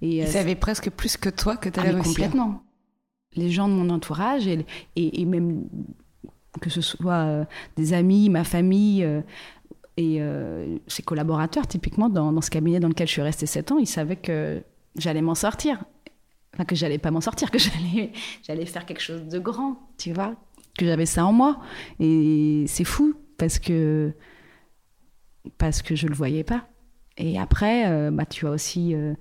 [0.00, 2.14] ils euh, savaient presque plus que toi que tu allais ah, réussir.
[2.14, 2.62] Complètement.
[3.34, 5.64] Les gens de mon entourage et, et, même
[6.60, 9.04] que ce soit des amis, ma famille
[9.96, 10.20] et
[10.86, 13.88] ses collaborateurs, typiquement dans, dans ce cabinet dans lequel je suis restée 7 ans, ils
[13.88, 14.62] savaient que
[14.96, 15.84] j'allais m'en sortir
[16.54, 18.12] enfin que j'allais pas m'en sortir, que j'allais,
[18.42, 20.34] j'allais faire quelque chose de grand, tu vois,
[20.78, 21.60] que j'avais ça en moi.
[22.00, 24.12] Et c'est fou parce que
[25.58, 26.66] parce que je le voyais pas.
[27.16, 29.14] Et après, euh, bah, tu as aussi euh,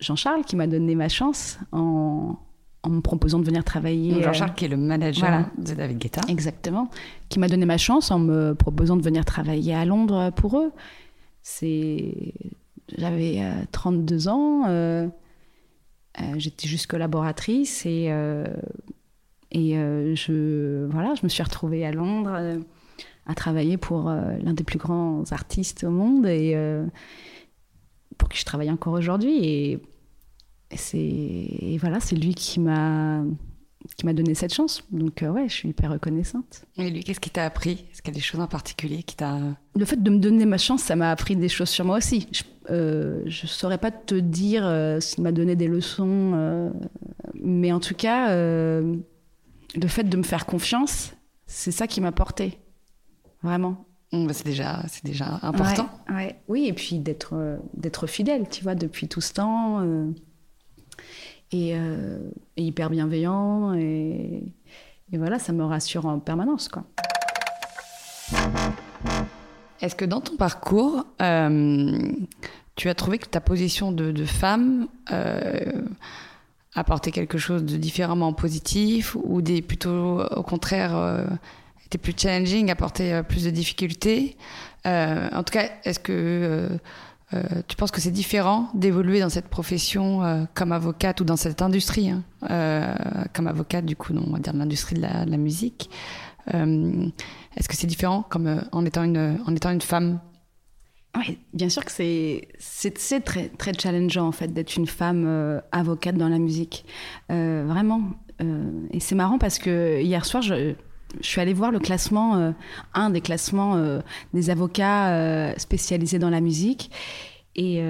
[0.00, 2.36] Jean-Charles qui m'a donné ma chance en,
[2.82, 4.22] en, me proposant de venir travailler.
[4.22, 6.20] Jean-Charles qui est le manager de David Guetta.
[6.28, 6.90] Exactement.
[7.28, 10.72] Qui m'a donné ma chance en me proposant de venir travailler à Londres pour eux.
[11.42, 12.34] C'est...
[12.96, 15.08] J'avais 32 euh, ans euh,
[16.36, 18.46] j'étais juste collaboratrice et, euh,
[19.50, 22.58] et euh, je, voilà, je me suis retrouvée à Londres
[23.26, 26.56] à travailler pour l'un des plus grands artistes au monde et
[28.16, 29.44] pour qui je travaille encore aujourd'hui.
[29.44, 29.80] Et,
[30.74, 33.22] c'est voilà, c'est lui qui m'a
[33.96, 34.82] qui m'a donné cette chance.
[34.90, 36.64] Donc ouais, je suis hyper reconnaissante.
[36.76, 37.86] Et lui, qu'est-ce qui t'a appris?
[37.90, 39.38] Est-ce qu'il y a des choses en particulier qui t'a...
[39.74, 42.26] Le fait de me donner ma chance, ça m'a appris des choses sur moi aussi.
[42.32, 46.70] Je, euh, je saurais pas te dire euh, s'il m'a donné des leçons, euh,
[47.34, 48.96] mais en tout cas, euh,
[49.74, 51.12] le fait de me faire confiance,
[51.46, 52.58] c'est ça qui m'a porté,
[53.42, 53.86] vraiment.
[54.12, 55.88] Mmh, bah, c'est déjà, c'est déjà important.
[56.10, 59.82] Ouais, Oui, et puis d'être, d'être fidèle, tu vois, depuis tout ce temps,
[61.52, 61.76] et, et,
[62.62, 64.54] hyper bienveillant, et,
[65.12, 66.84] et voilà, ça me rassure en permanence, quoi.
[69.80, 71.98] Est-ce que dans ton parcours, euh,
[72.74, 75.82] tu as trouvé que ta position de, femme euh,
[76.74, 81.24] apportait quelque chose de différemment positif ou des plutôt au contraire euh,
[81.86, 84.36] était plus challenging, apportait plus de difficultés
[84.84, 86.68] En tout cas, est-ce que
[87.68, 92.10] tu penses que c'est différent d'évoluer dans cette profession comme avocate ou dans cette industrie,
[92.10, 92.94] hein,
[93.34, 95.88] comme avocate du coup, on va dire l'industrie de la, musique.
[96.48, 100.20] Est-ce que c'est différent comme en étant une en étant une femme?
[101.16, 106.16] Oui, bien sûr que c'est c'est très très challengeant en fait d'être une femme avocate
[106.16, 106.84] dans la musique,
[107.28, 108.02] vraiment.
[108.40, 110.74] et c'est marrant parce que hier soir je
[111.20, 112.52] je suis allée voir le classement, euh,
[112.94, 114.00] un des classements euh,
[114.34, 116.90] des avocats euh, spécialisés dans la musique.
[117.60, 117.82] Et,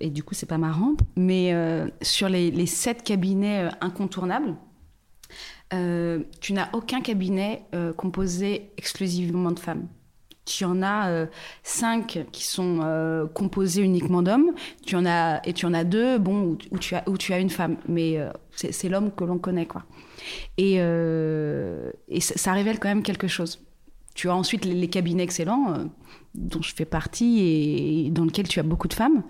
[0.00, 0.94] et du coup, c'est pas marrant.
[1.14, 1.54] Mais
[2.02, 4.56] sur les, les, sept cabinets incontournables,
[5.70, 7.64] tu n'as aucun cabinet
[7.96, 9.86] composé exclusivement de femmes.
[10.44, 11.26] Tu en as
[11.62, 14.52] cinq qui sont composés uniquement d'hommes.
[14.86, 17.38] Tu en as et tu en as deux, bon, où, tu as où tu as
[17.38, 17.76] une femme.
[17.86, 18.18] Mais
[18.56, 19.84] c'est l'homme que l'on connaît, quoi.
[20.56, 23.64] Et, euh, et ça, révèle quand même quelque chose.
[24.14, 25.84] Tu as ensuite les, cabinets excellents, euh,
[26.34, 29.22] dont je fais partie et, dans lesquels tu as beaucoup de femmes.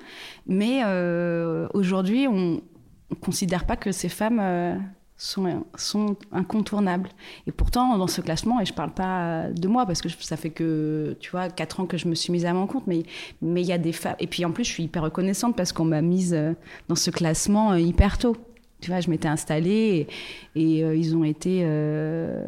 [0.46, 2.62] Mais euh, aujourd'hui, on
[3.10, 4.40] ne considère pas que ces femmes
[5.18, 7.10] sont, incontournables.
[7.46, 10.36] Et pourtant, dans ce classement, et je ne parle pas de moi, parce que ça
[10.36, 13.04] fait que, tu vois, 4 ans que je me suis mise à mon compte, mais
[13.42, 14.16] il y a des femmes.
[14.20, 16.38] Et puis en plus, je suis hyper reconnaissante parce qu'on m'a mise
[16.88, 18.36] dans ce classement hyper tôt.
[18.80, 20.06] Tu vois, je m'étais installée
[20.54, 22.44] et, euh, ils ont été euh,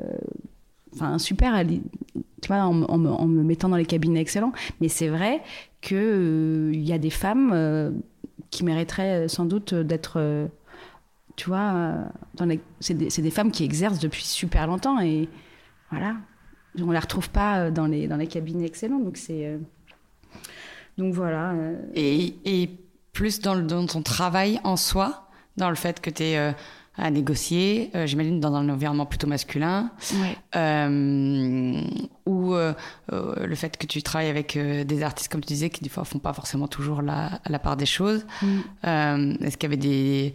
[1.19, 4.53] super tu vois, en, me mettant dans les cabinets excellents.
[4.81, 5.41] Mais c'est vrai
[5.81, 8.01] qu'il euh, il y a des femmes
[8.51, 10.49] qui mériteraient sans doute d'être.
[11.41, 11.95] Tu vois,
[12.81, 15.27] c'est des, des, femmes qui exercent depuis super longtemps et
[15.91, 16.17] voilà.
[16.79, 18.99] On ne les retrouve pas dans les, dans les cabinets excellents.
[18.99, 19.59] Donc, c'est.
[20.99, 21.55] donc voilà.
[21.95, 22.69] Et, et,
[23.15, 26.53] plus dans, le, dans ton travail en soi dans le fait que tu es euh,
[26.99, 29.91] à négocier, euh, j'imagine dans un environnement plutôt masculin,
[30.55, 31.81] euh,
[32.27, 36.05] ou le fait que tu travailles avec des artistes, comme tu disais, qui des fois
[36.05, 38.27] font pas forcément toujours la, la part des choses.
[38.43, 39.37] Mm.
[39.41, 40.35] Est-ce qu'il y avait des,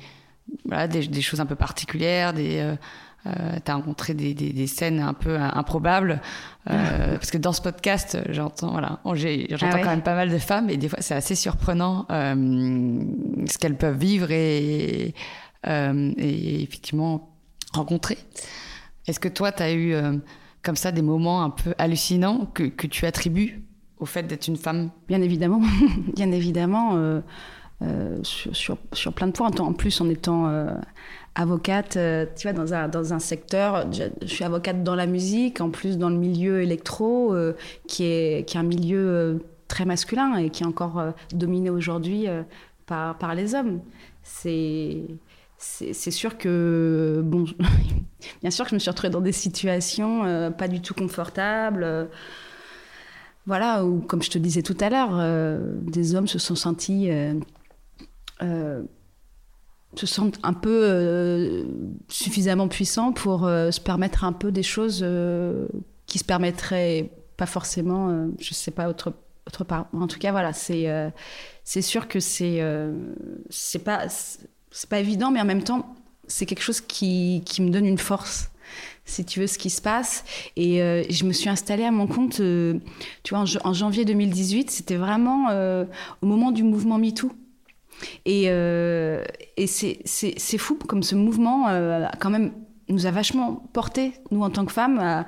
[0.66, 2.76] voilà, des, des, choses un peu particulières, des
[3.28, 6.22] euh, tu as rencontré des, des, des, scènes un peu improbables.
[6.70, 10.38] Euh, parce que dans ce podcast, j'entends voilà, j'entends ah quand même pas mal de
[10.38, 13.04] femmes et des fois c'est assez surprenant euh,
[13.48, 15.14] ce qu'elles peuvent vivre et,
[15.68, 17.30] euh, et, effectivement
[17.74, 18.18] rencontrer.
[19.08, 20.18] Est-ce que toi, tu as eu euh,
[20.64, 23.64] comme ça des moments un peu hallucinants que, que tu attribues
[24.00, 24.90] au fait d'être une femme?
[25.08, 25.62] Bien évidemment,
[26.16, 27.22] bien évidemment.
[28.24, 30.48] Sur, sur, sur, plein de points, en plus en étant
[31.36, 35.62] avocate, euh, tu vois, dans un, dans un secteur, je, suis avocate dans la musique,
[35.62, 37.54] en plus dans le milieu électro, euh,
[37.88, 42.28] qui, est, qui est un milieu euh, très masculin et qui est encore dominé aujourd'hui
[42.86, 43.82] par, par les hommes.
[44.24, 45.02] C'est
[45.58, 47.46] c'est sûr que, bon,
[48.42, 52.10] bien sûr que je me suis retrouvée dans des situations pas du tout confortables.
[53.48, 57.10] voilà, où, comme je te disais tout à l'heure, des hommes se sont sentis
[60.00, 61.64] se sentent un peu euh,
[62.08, 65.68] suffisamment puissants pour euh, se permettre un peu des choses euh,
[66.06, 69.14] qui se permettraient pas forcément, je sais pas, autre,
[69.46, 69.88] autre part.
[69.94, 70.88] En tout cas, voilà, c'est
[71.66, 72.64] c'est sûr que c'est
[73.50, 74.06] c'est pas
[74.90, 75.96] pas évident, mais en même temps,
[76.28, 78.52] c'est quelque chose qui, qui me donne une force
[79.04, 80.24] si tu veux, ce qui se passe.
[80.56, 80.78] Et
[81.10, 85.50] je me suis installée à mon compte, tu vois, en janvier 2018, c'était vraiment
[86.22, 87.34] au moment du mouvement MeToo.
[88.26, 89.24] Et, euh,
[89.58, 92.52] et c'est fou comme ce mouvement, euh, quand même,
[92.90, 95.26] nous a vachement porté, nous en tant que femmes,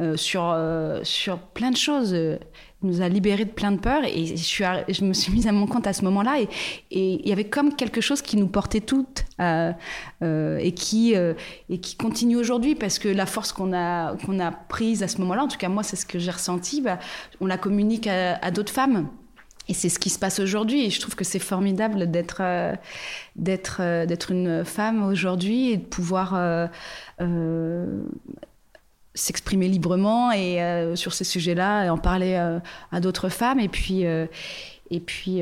[0.00, 0.56] euh, sur,
[1.02, 2.14] sur plein de choses.
[2.82, 4.04] nous a libérés de plein de peurs.
[4.04, 6.38] Et je, suis, je me suis mise à mon compte à ce moment-là.
[6.40, 6.48] Et
[6.90, 12.36] il y avait comme quelque chose qui nous portait toutes et, qui, et qui continue
[12.36, 12.74] aujourd'hui.
[12.74, 15.70] Parce que la force qu'on a, qu'on a prise à ce moment-là, en tout cas
[15.70, 16.98] moi, c'est ce que j'ai ressenti, bah,
[17.40, 19.08] on la communique à d'autres femmes.
[19.68, 20.84] Et c'est ce qui se passe aujourd'hui.
[20.86, 22.74] Et je trouve que c'est formidable d'être euh,
[23.34, 27.86] d'être euh, d'être une femme aujourd'hui et de pouvoir euh,
[29.14, 30.60] s'exprimer librement et
[30.94, 32.34] sur ces sujets-là et en parler
[32.92, 33.58] à d'autres femmes.
[33.58, 35.40] Et puis et puis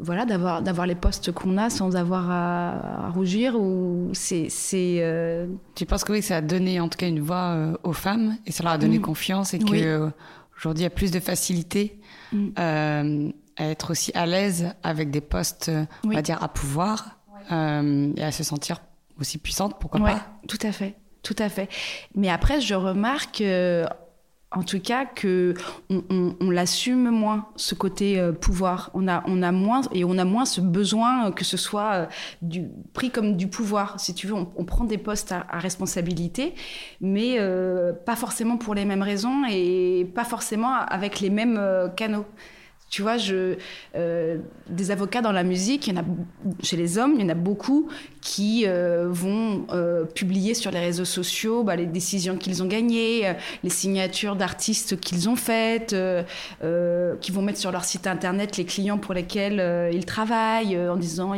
[0.00, 5.48] voilà d'avoir d'avoir les postes qu'on a sans avoir à, rougir ou c'est c'est.
[5.76, 8.50] Tu penses que oui, ça a donné en tout cas une voix aux femmes et
[8.50, 10.10] ça leur a donné confiance et que
[10.58, 12.00] aujourd'hui il y a plus de facilité
[12.34, 12.48] Mm.
[12.58, 15.70] Euh, à être aussi à l'aise avec des postes,
[16.04, 17.18] on va dire, à pouvoir,
[17.52, 18.80] euh, et à se sentir
[19.20, 21.68] aussi puissante, pourquoi pas Tout à fait, tout à fait.
[22.14, 23.86] Mais après, je remarque, euh,
[24.54, 25.54] en tout cas que
[25.90, 28.90] on, l'assume moins ce côté euh, pouvoir.
[28.94, 32.06] On a on a moins et on a moins ce besoin que ce soit euh,
[32.42, 33.98] du pris comme du pouvoir.
[33.98, 36.54] Si tu veux, on, prend des postes à, responsabilité,
[37.00, 41.60] mais euh, pas forcément pour les mêmes raisons et pas forcément avec les mêmes
[41.96, 42.26] canaux.
[42.90, 43.16] Tu vois,
[43.96, 46.04] euh, des avocats dans la musique, il y en a,
[46.62, 47.88] chez les hommes, il y en a beaucoup
[48.20, 53.34] qui euh, vont euh, publier sur les réseaux sociaux bah, les décisions qu'ils ont gagnées,
[53.64, 55.96] les signatures d'artistes qu'ils ont faites,
[57.20, 61.32] qui vont mettre sur leur site internet les clients pour lesquels ils travaillent, en disant,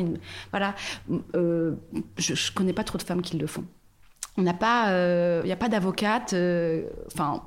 [0.51, 0.75] voilà,
[1.09, 1.75] je,
[2.19, 3.65] je connais pas trop de femmes qui le font.
[4.37, 4.91] On n'a pas,
[5.43, 6.35] il n'y a pas d'avocate,
[7.07, 7.43] enfin,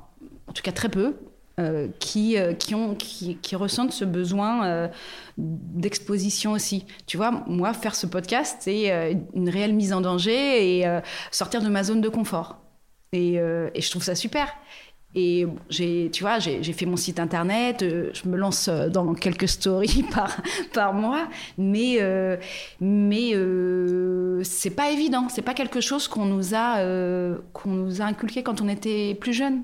[0.48, 1.14] en tout cas très peu,
[1.60, 4.88] euh, qui, euh, qui, ont, qui, ressentent ce besoin euh,
[5.36, 6.86] d'exposition aussi.
[7.06, 11.00] Tu vois, moi, faire ce podcast, c'est une réelle mise en danger et
[11.30, 12.56] sortir de ma zone de confort.
[13.12, 14.48] Et, je trouve ça super.
[15.14, 20.04] Et j'ai, tu vois, j'ai fait mon site internet, je me lance dans quelques stories
[20.14, 20.36] par,
[20.72, 21.98] par mois, mais,
[22.80, 23.32] mais
[24.44, 26.82] c'est pas évident, c'est pas quelque chose qu'on nous, a
[27.52, 29.62] qu'on nous a inculqué quand on était plus jeune.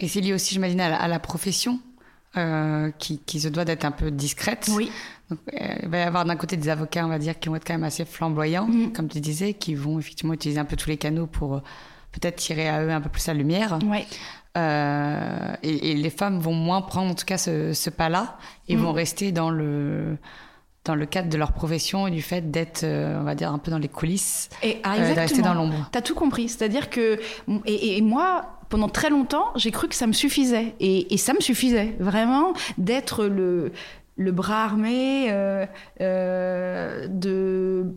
[0.00, 1.80] Et c'est lié aussi, j'imagine, à, à, la profession
[2.36, 4.70] euh, qui, qui, se doit d'être un peu discrète.
[4.72, 4.90] Oui.
[5.30, 7.56] Donc, euh, il va y avoir d'un côté des avocats, on va dire, qui vont
[7.56, 8.92] être quand même assez flamboyants, mm.
[8.92, 11.60] comme tu disais, qui vont effectivement utiliser un peu tous les canaux pour euh,
[12.12, 13.78] peut-être tirer à eux un peu plus la lumière.
[13.84, 14.04] Oui.
[14.56, 18.38] Euh, et, et, les femmes vont moins prendre en tout cas ce, ce pas-là
[18.68, 18.80] et mm.
[18.80, 20.16] vont rester dans le
[20.86, 23.58] dans le cadre de leur profession et du fait d'être, euh, on va dire, un
[23.58, 25.88] peu dans les coulisses, et ah, euh, rester dans l'ombre.
[25.92, 26.48] Tu as tout compris.
[26.48, 27.18] C'est-à-dire que,
[27.66, 30.74] et, et, moi, pendant très longtemps, j'ai cru que ça me suffisait.
[30.80, 33.72] Et, et ça me suffisait, vraiment, d'être le,
[34.16, 35.66] le bras armé euh,
[36.00, 37.94] euh, de,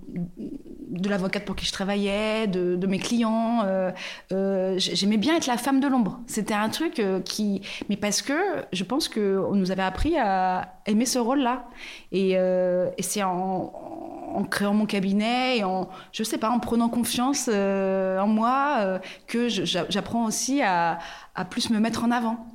[0.89, 3.63] de l'avocate pour qui je travaillais, de, de mes clients.
[3.65, 6.19] Euh, J'aimais bien être la femme de l'ombre.
[6.27, 7.61] C'était un truc qui...
[7.87, 8.33] Mais parce que
[8.73, 11.65] je pense qu'on nous avait appris à aimer ce rôle-là.
[12.11, 13.71] Et, et c'est en,
[14.35, 19.47] en, créant mon cabinet et en, je sais pas, en prenant confiance en moi que
[19.47, 20.99] j'apprends aussi à,
[21.35, 22.45] à plus me mettre en avant.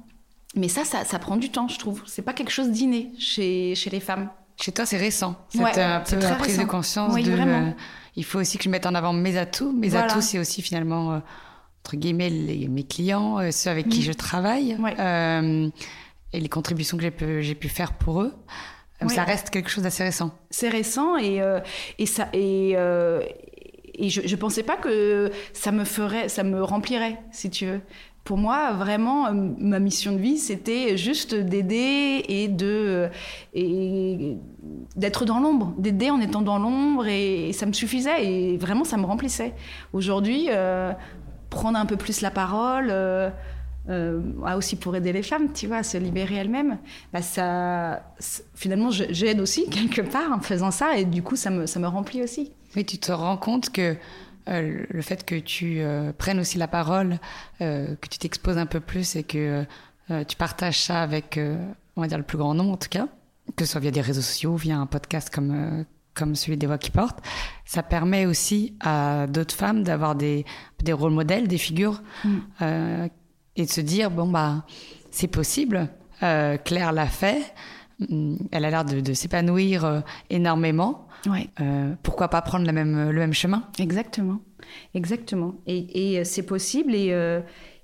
[0.56, 2.02] Mais ça, ça, ça, prend du temps, je trouve.
[2.06, 4.30] C'est pas quelque chose d'inné chez, chez les femmes.
[4.60, 5.36] Chez toi, c'est récent.
[5.48, 7.32] C'est un peu la prise de conscience oui, de.
[7.32, 7.68] Vraiment.
[7.68, 7.70] Euh,
[8.16, 9.72] il faut aussi que je mette en avant mes atouts.
[9.72, 10.06] Mes voilà.
[10.06, 11.18] atouts, c'est aussi finalement, euh,
[11.84, 13.90] entre guillemets, les, mes clients, euh, ceux avec mmh.
[13.90, 15.72] qui je travaille, ouais.
[16.32, 18.34] Et les contributions que j'ai pu, pu, faire pour eux.
[19.00, 19.14] Donc ouais.
[19.14, 20.32] ça reste quelque chose d'assez récent.
[20.50, 21.40] C'est récent et,
[21.98, 27.20] et, ça, et, et je, je pensais pas que ça me ferait, ça me remplirait,
[27.30, 27.80] si tu veux
[28.24, 33.10] pour moi, vraiment, ma mission de vie, c'était juste d'aider et de
[33.52, 34.38] et
[34.96, 38.96] d'être dans l'ombre, d'aider en étant dans l'ombre, et, ça me suffisait et vraiment, ça
[38.96, 39.52] me remplissait.
[39.92, 40.92] Aujourd'hui, euh,
[41.50, 42.88] prendre un peu plus la parole.
[42.90, 43.30] Euh,
[43.90, 44.22] euh,
[44.56, 46.78] aussi pour aider les femmes, tu vois, à se libérer elles-mêmes,
[47.12, 47.20] bah
[48.54, 51.86] finalement, j'aide aussi quelque part en faisant ça, et du coup, ça me, ça me
[51.86, 52.50] remplit aussi.
[52.76, 53.94] Oui, tu te rends compte que
[54.48, 57.18] euh, le fait que tu euh, prennes aussi la parole,
[57.60, 59.64] euh, que tu t'exposes un peu plus et que
[60.28, 61.40] tu partages ça avec,
[61.96, 63.08] on va dire, le plus grand nombre en tout cas,
[63.56, 66.76] que ce soit via des réseaux sociaux, via un podcast comme, comme celui des voix
[66.76, 67.24] qui portent,
[67.64, 70.44] ça permet aussi à d'autres femmes d'avoir des,
[70.82, 73.08] des rôles modèles, des figures, mm.
[73.56, 74.66] et de se dire, bon, bah,
[75.10, 75.88] c'est possible,
[76.20, 77.54] Claire l'a fait,
[78.00, 81.08] mm, elle a l'air de, de s'épanouir énormément.
[81.26, 81.48] Ouais.
[81.60, 83.64] Euh, pourquoi pas prendre le même, le même chemin?
[83.78, 84.40] Exactement,
[84.94, 85.54] exactement.
[85.66, 87.40] Et, et c'est possible et, euh,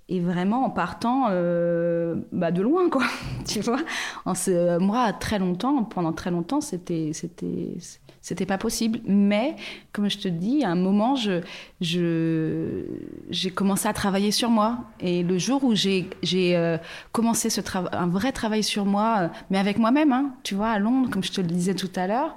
[0.09, 3.05] et, vraiment en partant euh, bah de loin, quoi.
[3.47, 3.80] tu vois?
[4.24, 7.76] En ce, Moi, très longtemps, pendant très longtemps, c'était c'était
[8.20, 9.01] c'était pas possible.
[9.07, 9.57] Mais
[9.93, 11.41] comme je te dis, à un moment, je
[11.80, 12.84] je
[13.30, 14.80] j'ai commencé à travailler sur moi.
[15.01, 16.76] Et le jour où j'ai j'ai euh,
[17.12, 17.62] commencé ce
[17.93, 21.32] un vrai travail sur moi, mais avec moi-même, hein, tu vois, à Londres, comme je
[21.32, 22.36] te le disais tout à l'heure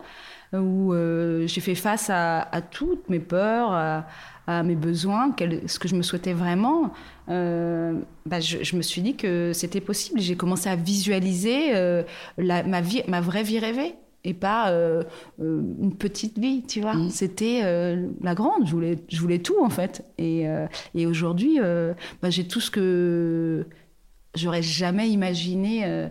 [0.62, 4.06] où euh, j'ai fait face à, à, toutes mes peurs, à,
[4.47, 6.91] à mes besoins, quel, ce que je me souhaitais vraiment.
[7.30, 7.93] Euh,
[8.26, 10.20] bah, je, je, me suis dit que c'était possible.
[10.20, 12.04] J'ai commencé à visualiser euh,
[12.38, 13.95] la, ma, vie, ma vraie vie rêvée
[14.26, 14.72] et pas
[15.38, 16.93] une petite vie, tu vois.
[16.93, 17.10] Mmh.
[17.10, 17.62] C'était
[18.22, 18.66] la grande.
[18.66, 20.06] Je voulais, je voulais tout en fait.
[20.18, 20.45] Et,
[20.95, 21.60] et aujourd'hui,
[22.22, 23.68] bah, j'ai tout ce que
[24.34, 26.08] j'aurais jamais imaginé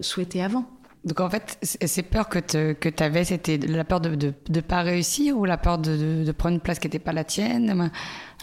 [0.00, 0.66] souhaiter avant.
[1.04, 4.60] Donc en fait, ces peurs que tu avais, c'était la peur de ne de, de
[4.60, 7.90] pas réussir ou la peur de, de, prendre une place qui n'était pas la tienne?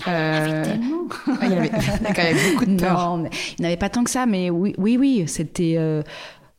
[0.07, 0.63] Euh...
[0.65, 3.17] Ah, il, y avait, il y avait beaucoup de peur.
[3.17, 6.03] Non, il n'y avait pas tant que ça, mais oui, oui, oui c'était euh,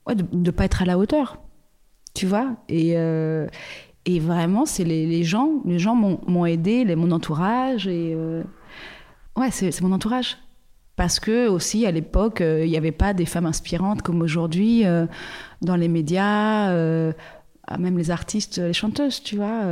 [0.06, 1.36] ouais, de ne pas être à la hauteur,
[2.14, 2.56] tu vois?
[2.70, 3.46] Et, euh,
[4.06, 7.86] et vraiment, c'est les, les, gens, les gens m'ont aidé, les, mon entourage.
[7.86, 8.42] Et, euh,
[9.36, 10.38] ouais, c'est mon entourage
[10.96, 14.86] parce que aussi à l'époque il euh, n'y avait pas des femmes inspirantes comme aujourd'hui
[14.86, 15.06] euh,
[15.62, 17.12] dans les médias euh,
[17.78, 19.62] même les artistes les chanteuses tu vois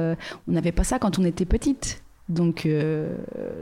[0.46, 2.68] on n'avait pas ça quand on était petite donc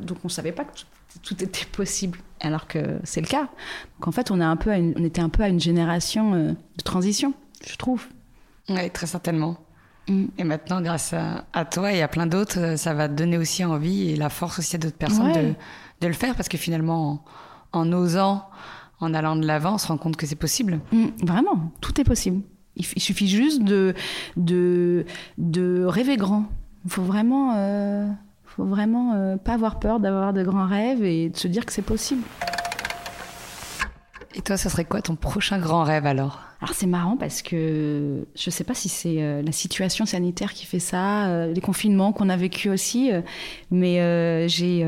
[0.03, 3.49] donc on savait pas que tout, tout était possible alors que c'est le cas
[3.99, 6.33] donc en fait on, a un peu une, on était un peu à une génération
[6.33, 7.33] de transition
[7.65, 8.07] je trouve.
[8.69, 9.57] Oui, très certainement.
[10.09, 10.27] Mm.
[10.39, 14.11] Et maintenant, grâce à, toi et à plein d'autres, ça va te donner aussi envie
[14.11, 15.55] et la force aussi à d'autres personnes de,
[16.01, 17.25] de, le faire parce que finalement,
[17.77, 18.49] en, osant,
[19.01, 20.81] en allant de l'avant, on se rend compte que c'est possible.
[20.93, 22.43] Mm, vraiment, tout est possible.
[22.77, 23.95] Il, suffit juste de,
[24.37, 25.07] de,
[25.39, 26.45] de rêver grand.
[26.85, 28.07] Il faut vraiment, euh,
[28.45, 31.73] faut vraiment euh, pas avoir peur d'avoir de grands rêves et de se dire que
[31.73, 32.23] c'est possible.
[34.35, 36.43] Et toi, ce serait quoi ton prochain grand rêve alors?
[36.61, 40.65] Alors c'est marrant parce que je sais pas si c'est euh, la situation sanitaire qui
[40.65, 43.11] fait ça, les confinements qu'on a vécu aussi,
[43.71, 44.83] mais euh, j'ai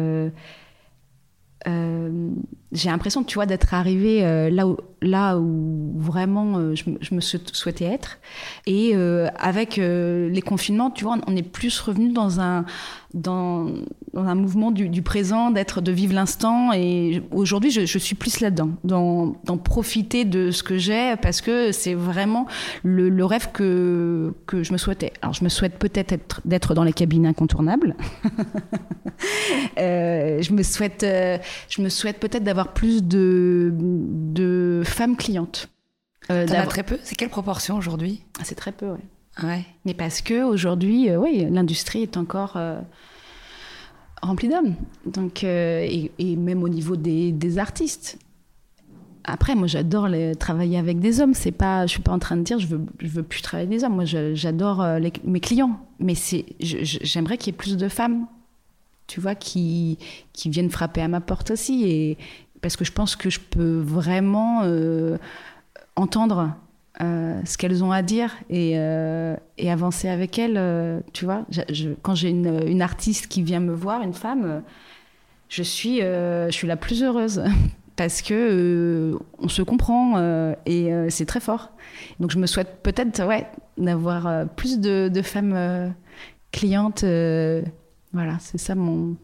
[1.66, 2.30] euh,
[2.71, 7.21] j'ai l'impression, tu vois, d'être arrivée euh, là, où, là où vraiment euh, je, me
[7.21, 8.19] souhaitais être.
[8.66, 12.66] Et euh, avec les confinements, tu vois, on est plus revenu dans un,
[13.14, 13.69] dans,
[14.14, 16.73] un mouvement du, présent, d'être, de vivre l'instant.
[16.75, 21.73] Et aujourd'hui, je, suis plus là-dedans, dans, dans profiter de ce que j'ai, parce que
[21.73, 22.47] c'est vraiment
[22.83, 25.14] le, le, rêve que, que je me souhaitais.
[25.23, 27.97] Alors, je me souhaite peut-être être, d'être dans les cabines incontournables.
[29.79, 31.07] je me souhaite,
[31.71, 35.69] je me souhaite peut-être d'avoir plus de, de femmes clientes.
[36.31, 36.99] Euh, T'en as très peu?
[37.05, 38.23] C'est quelle proportion aujourd'hui?
[38.39, 39.01] Ah, C'est très peu, oui.
[39.43, 39.65] Ouais.
[39.85, 42.81] Mais parce que aujourd'hui, euh, oui, l'industrie est encore euh,
[44.21, 44.75] remplie d'hommes.
[45.07, 48.19] Donc, euh, et, et, même au niveau des, des artistes.
[49.25, 51.35] Après, moi, j'adore travailler avec des hommes.
[51.35, 53.69] C'est pas, je suis pas en train de dire, je veux, je veux plus travailler
[53.69, 53.95] avec des hommes.
[53.95, 54.83] Moi, j'adore
[55.25, 55.79] mes clients.
[56.01, 58.27] Mais c'est, j'aimerais qu'il y ait plus de femmes
[59.09, 59.99] tu vois, qui,
[60.33, 61.85] qui viennent frapper à ma porte aussi.
[61.85, 62.19] Et,
[62.61, 65.19] parce que je pense que je peux vraiment euh,
[65.97, 66.55] entendre
[67.01, 69.37] euh, ce qu'elles ont à dire et, euh,
[69.67, 71.03] avancer avec elles.
[71.13, 71.47] Tu vois,
[72.03, 74.63] quand j'ai une, artiste qui vient me voir, une femme,
[75.49, 77.43] je suis, je suis la plus heureuse
[77.97, 81.71] parce que on se comprend et c'est très fort.
[82.21, 83.47] Donc je me souhaite peut-être, ouais,
[83.77, 85.95] d'avoir plus de femmes
[86.51, 87.05] clientes.
[88.13, 89.17] voilà, c'est ça mon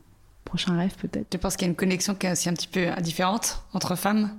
[0.54, 1.28] prochain rêve peut-être.
[1.30, 3.96] Tu penses qu'il y a une connexion qui est aussi un petit peu différente entre
[3.96, 4.30] femmes?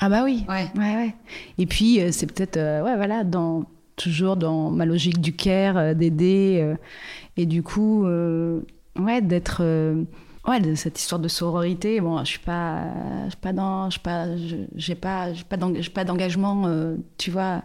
[0.00, 0.44] Ah bah oui.
[0.48, 0.66] Ouais.
[0.76, 1.14] Ouais, ouais.
[1.58, 5.76] Et puis euh, c'est peut-être euh, ouais voilà dans toujours dans ma logique du care,
[5.76, 6.74] euh, d'aider
[7.36, 9.62] et du coup ouais d'être
[10.48, 12.00] ouais de cette histoire de sororité.
[12.00, 12.84] Bon, je suis pas
[13.26, 14.26] je suis pas dans je suis pas
[14.74, 16.68] j'ai pas j'ai pas d'engagement
[17.18, 17.62] tu vois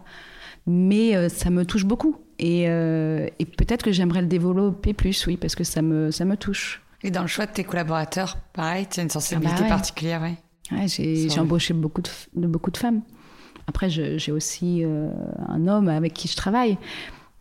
[0.66, 5.56] mais ça me touche beaucoup et, et peut-être que j'aimerais le développer plus oui parce
[5.56, 6.81] que ça me ça me touche.
[7.04, 9.68] Et dans le choix de tes collaborateurs, pareil, tu as une sensibilité ah bah ouais.
[9.68, 10.36] particulière, oui.
[10.70, 13.02] Ouais, j'ai embauché beaucoup de, de, beaucoup de femmes.
[13.66, 15.10] Après, j'ai aussi euh,
[15.48, 16.78] un homme avec qui je travaille.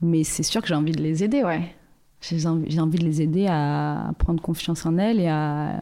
[0.01, 1.75] Mais c'est sûr que j'ai envie de les aider, ouais.
[2.21, 5.81] J'ai envie, envie, de les aider à prendre confiance en elles et à, à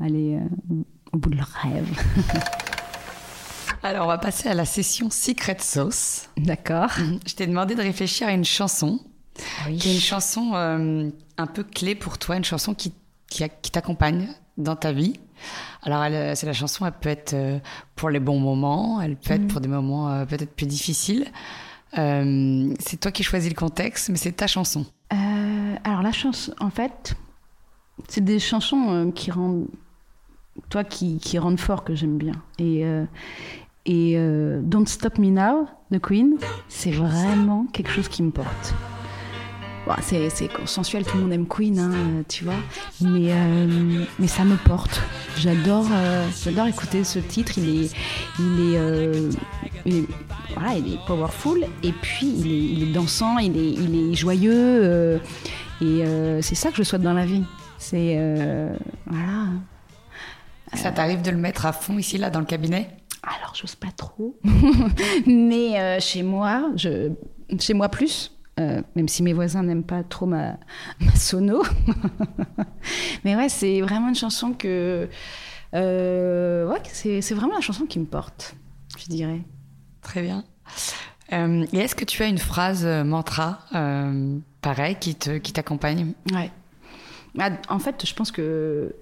[0.00, 0.74] aller euh,
[1.12, 1.88] au bout de leurs rêves.
[3.82, 6.28] Alors, on va passer à la session Secret Sauce.
[6.36, 6.90] D'accord.
[7.26, 8.98] Je t'ai demandé de réfléchir à une chanson.
[9.66, 9.76] Oui.
[9.76, 12.92] Qui est une chanson euh, un peu clé pour toi, une chanson qui
[13.28, 15.14] qui, qui t'accompagne dans ta vie.
[15.82, 16.04] Alors,
[16.36, 17.58] c'est la chanson, elle peut être euh,
[17.94, 19.48] pour les bons moments, elle peut être mmh.
[19.48, 21.26] pour des moments euh, peut-être plus difficiles.
[21.96, 24.84] Euh, c'est toi qui choisis le contexte, mais c'est ta chanson.
[25.12, 27.14] Euh, alors, la chanson, en fait,
[28.08, 29.68] c'est des chansons euh, qui rendent.
[30.70, 32.34] Toi, qui, qui rendent fort, que j'aime bien.
[32.58, 33.04] Et, euh,
[33.86, 34.16] et
[34.64, 36.36] Don't Stop Me Now de Queen,
[36.68, 38.74] c'est vraiment quelque chose qui me porte.
[39.88, 42.60] Bon, c'est consensuel, tout le monde aime Queen, hein, tu vois.
[43.00, 45.00] Mais, euh, mais ça me porte.
[45.38, 47.52] J'adore euh, j'adore écouter ce titre.
[47.56, 47.90] Il est,
[48.38, 49.30] il est, euh,
[49.86, 50.04] il est,
[50.52, 51.64] voilà, il est powerful.
[51.82, 55.22] Et puis, il est, il est dansant, il est, il est joyeux.
[55.80, 56.04] Et
[56.42, 57.44] c'est ça que je souhaite dans la vie.
[57.78, 58.18] C'est.
[59.06, 59.46] voilà.
[60.74, 62.90] Ça t'arrive de le mettre à fond ici, là, dans le cabinet?
[63.22, 64.38] Alors, j'ose pas trop.
[65.26, 67.10] mais chez moi, je,
[67.58, 68.37] chez moi plus.
[68.58, 70.56] Euh, même si mes voisins n'aiment pas trop ma,
[71.00, 71.62] ma sono.
[73.24, 75.08] Mais ouais, c'est vraiment une chanson que.
[75.74, 78.56] Euh, ouais, c'est vraiment la chanson qui me porte,
[78.98, 79.42] je dirais.
[80.02, 80.44] Très bien.
[81.32, 83.60] Euh, et est-ce que tu as une phrase mantra,
[84.62, 86.50] pareil, qui t'accompagne qui Ouais.
[87.34, 88.94] Bah, en fait, je pense que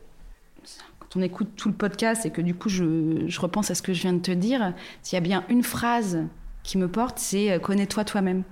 [0.98, 3.82] quand on écoute tout le podcast et que du coup je, je repense à ce
[3.82, 6.18] que je viens de te dire, s'il y a bien une phrase
[6.64, 8.42] qui me porte, c'est connais-toi toi-même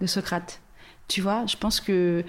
[0.00, 0.60] de Socrate.
[1.08, 2.24] Tu vois, je pense que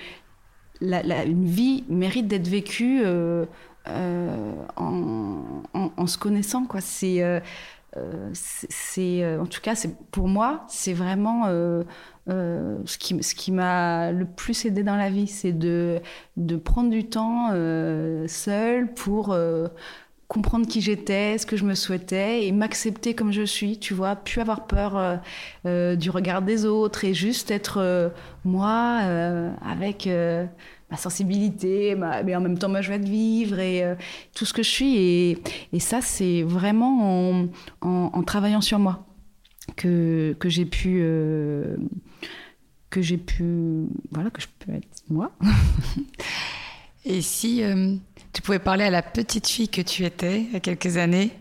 [0.82, 3.46] la, une vie mérite d'être vécue euh,
[3.88, 6.66] euh, en, en, en, se connaissant.
[6.66, 6.82] Quoi.
[6.82, 7.40] C'est, euh,
[8.34, 11.46] c'est, en tout cas, c'est, pour moi, c'est vraiment
[12.28, 16.00] ce qui, ce qui m'a le plus aidé dans la vie, c'est de,
[16.38, 17.50] de prendre du temps
[18.28, 19.36] seul pour
[20.32, 24.16] comprendre qui j'étais, ce que je me souhaitais et m'accepter comme je suis, tu vois,
[24.16, 25.18] plus avoir peur euh,
[25.66, 28.08] euh, du regard des autres et juste être euh,
[28.46, 29.02] moi
[29.62, 30.08] avec
[30.90, 33.84] ma sensibilité, mais en même temps ma joie de vivre et
[34.34, 34.98] tout ce que je suis.
[35.74, 37.50] Et, ça, c'est vraiment
[37.82, 39.06] en, en, travaillant sur moi
[39.76, 41.04] que, que j'ai pu
[42.90, 45.32] que j'ai pu voilà que je peux être moi.
[47.06, 47.64] et si
[48.34, 51.32] tu pouvais parler à la petite fille que tu étais il y a quelques années,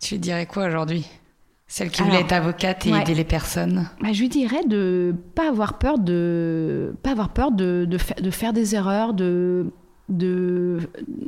[0.00, 1.06] tu lui dirais quoi aujourd'hui?
[1.70, 3.90] Celle qui voulait être avocate et aider les personnes.
[4.00, 8.30] Bah, Je lui dirais de pas avoir peur de pas avoir peur de, de, de
[8.30, 9.66] faire des erreurs, de
[10.08, 10.78] de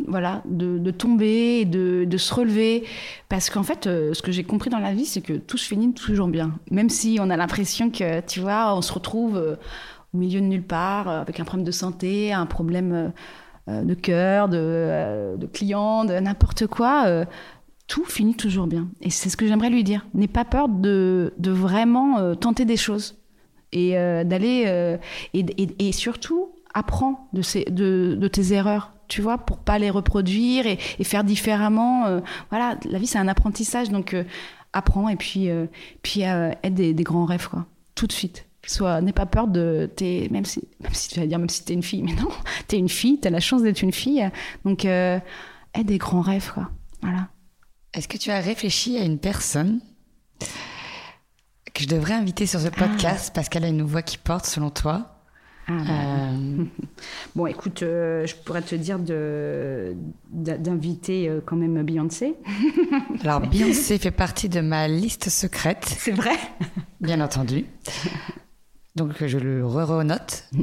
[0.09, 2.87] voilà de, tomber de, de, se relever.
[3.29, 5.67] Parce qu'en fait euh, ce que j'ai compris dans la vie c'est que tout se
[5.67, 6.53] finit toujours bien.
[6.71, 9.57] Même si on a l'impression que tu vois on se retrouve euh,
[10.15, 13.13] au milieu de nulle part euh, avec un problème de santé un problème
[13.83, 17.25] de cœur, de, euh, de de n'importe quoi, euh,
[17.87, 18.89] tout finit toujours bien.
[19.01, 20.07] Et c'est ce que j'aimerais lui dire.
[20.15, 23.17] N'aie pas peur de, de vraiment tenter des choses
[23.73, 24.99] et d'aller
[25.35, 25.47] et,
[25.89, 30.67] et, surtout apprends de, ces, de, de, tes erreurs tu vois pour pas les reproduire
[30.67, 34.17] et, et faire différemment voilà la vie c'est un apprentissage donc
[34.73, 35.49] apprends et puis
[36.03, 39.91] puis aide des, des, grands rêves quoi tout de suite Soit, n'aie pas peur de,
[40.31, 42.29] même si, même si tu vas dire, même si t'es une fille, mais non,
[42.69, 44.29] t'es une fille, t'as la chance d'être une fille,
[44.65, 45.19] donc euh,
[45.75, 46.71] aie des grands rêves, quoi.
[47.03, 47.29] Voilà.
[47.95, 49.81] Est-ce que tu as réfléchi à une personne
[51.75, 52.71] que je devrais inviter sur ce ah.
[52.71, 55.17] podcast parce qu'elle a une voix qui porte, selon toi?
[55.67, 55.73] Ah.
[55.73, 56.65] euh,
[57.35, 59.97] Bon, écoute, euh, je pourrais te dire de,
[60.31, 62.37] d'inviter quand même Beyoncé.
[63.25, 65.87] Alors, Beyoncé fait partie de ma liste secrète.
[65.99, 66.37] C'est vrai?
[67.01, 67.65] Bien entendu.
[69.01, 70.45] Donc je le re-note.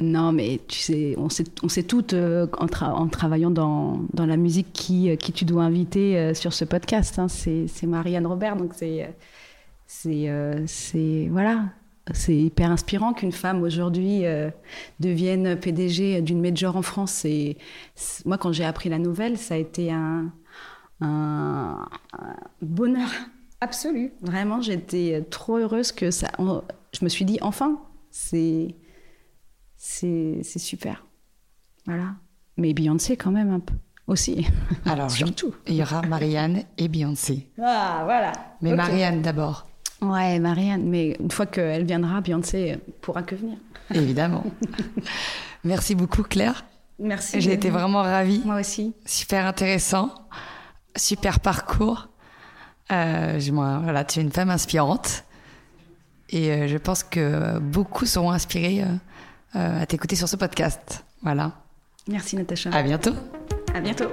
[0.00, 4.36] Non, mais tu sais, on sait, on sait toutes euh, en, travaillant dans, dans, la
[4.36, 7.16] musique qui, euh, qui tu dois inviter euh, sur ce podcast.
[7.20, 7.28] Hein.
[7.28, 9.08] C'est Marianne Robert, donc c'est
[9.86, 11.66] c'est voilà,
[12.12, 14.24] c'est hyper inspirant qu'une femme aujourd'hui
[14.98, 17.24] devienne PDG d'une major en France.
[17.24, 17.56] Et
[18.24, 20.32] moi, quand j'ai appris la nouvelle, ça a été un
[22.60, 23.08] bonheur
[23.60, 24.12] absolu.
[24.22, 26.32] Vraiment, j'étais trop heureuse que ça
[26.94, 27.78] je me suis dit, enfin,
[28.10, 28.74] c'est,
[29.76, 31.04] c'est, super.
[31.86, 32.14] Voilà.
[32.56, 33.74] Mais Beyoncé, quand même, un peu
[34.06, 34.46] aussi.
[34.86, 35.54] Alors, surtout.
[35.66, 37.50] Il y aura Marianne et Beyoncé.
[37.60, 38.32] Ah, voilà.
[38.60, 39.66] Mais Marianne d'abord.
[40.00, 40.88] Ouais, Marianne.
[40.88, 43.58] Mais une fois qu'elle viendra, Beyoncé pourra que venir.
[43.94, 44.44] Évidemment.
[45.64, 46.64] Merci beaucoup, Claire.
[46.98, 47.40] Merci.
[47.40, 48.42] J'ai été vraiment ravie.
[48.44, 48.94] Moi aussi.
[49.04, 50.14] Super intéressant.
[50.96, 52.08] Super parcours.
[52.92, 53.40] Euh,
[53.82, 55.24] voilà, tu es une femme inspirante.
[56.30, 58.86] Et euh, je pense que beaucoup seront inspirés euh,
[59.56, 61.04] euh, à t'écouter sur ce podcast.
[61.22, 61.52] Voilà.
[62.08, 62.70] Merci Natacha.
[62.70, 63.14] À bientôt.
[63.74, 64.08] À bientôt.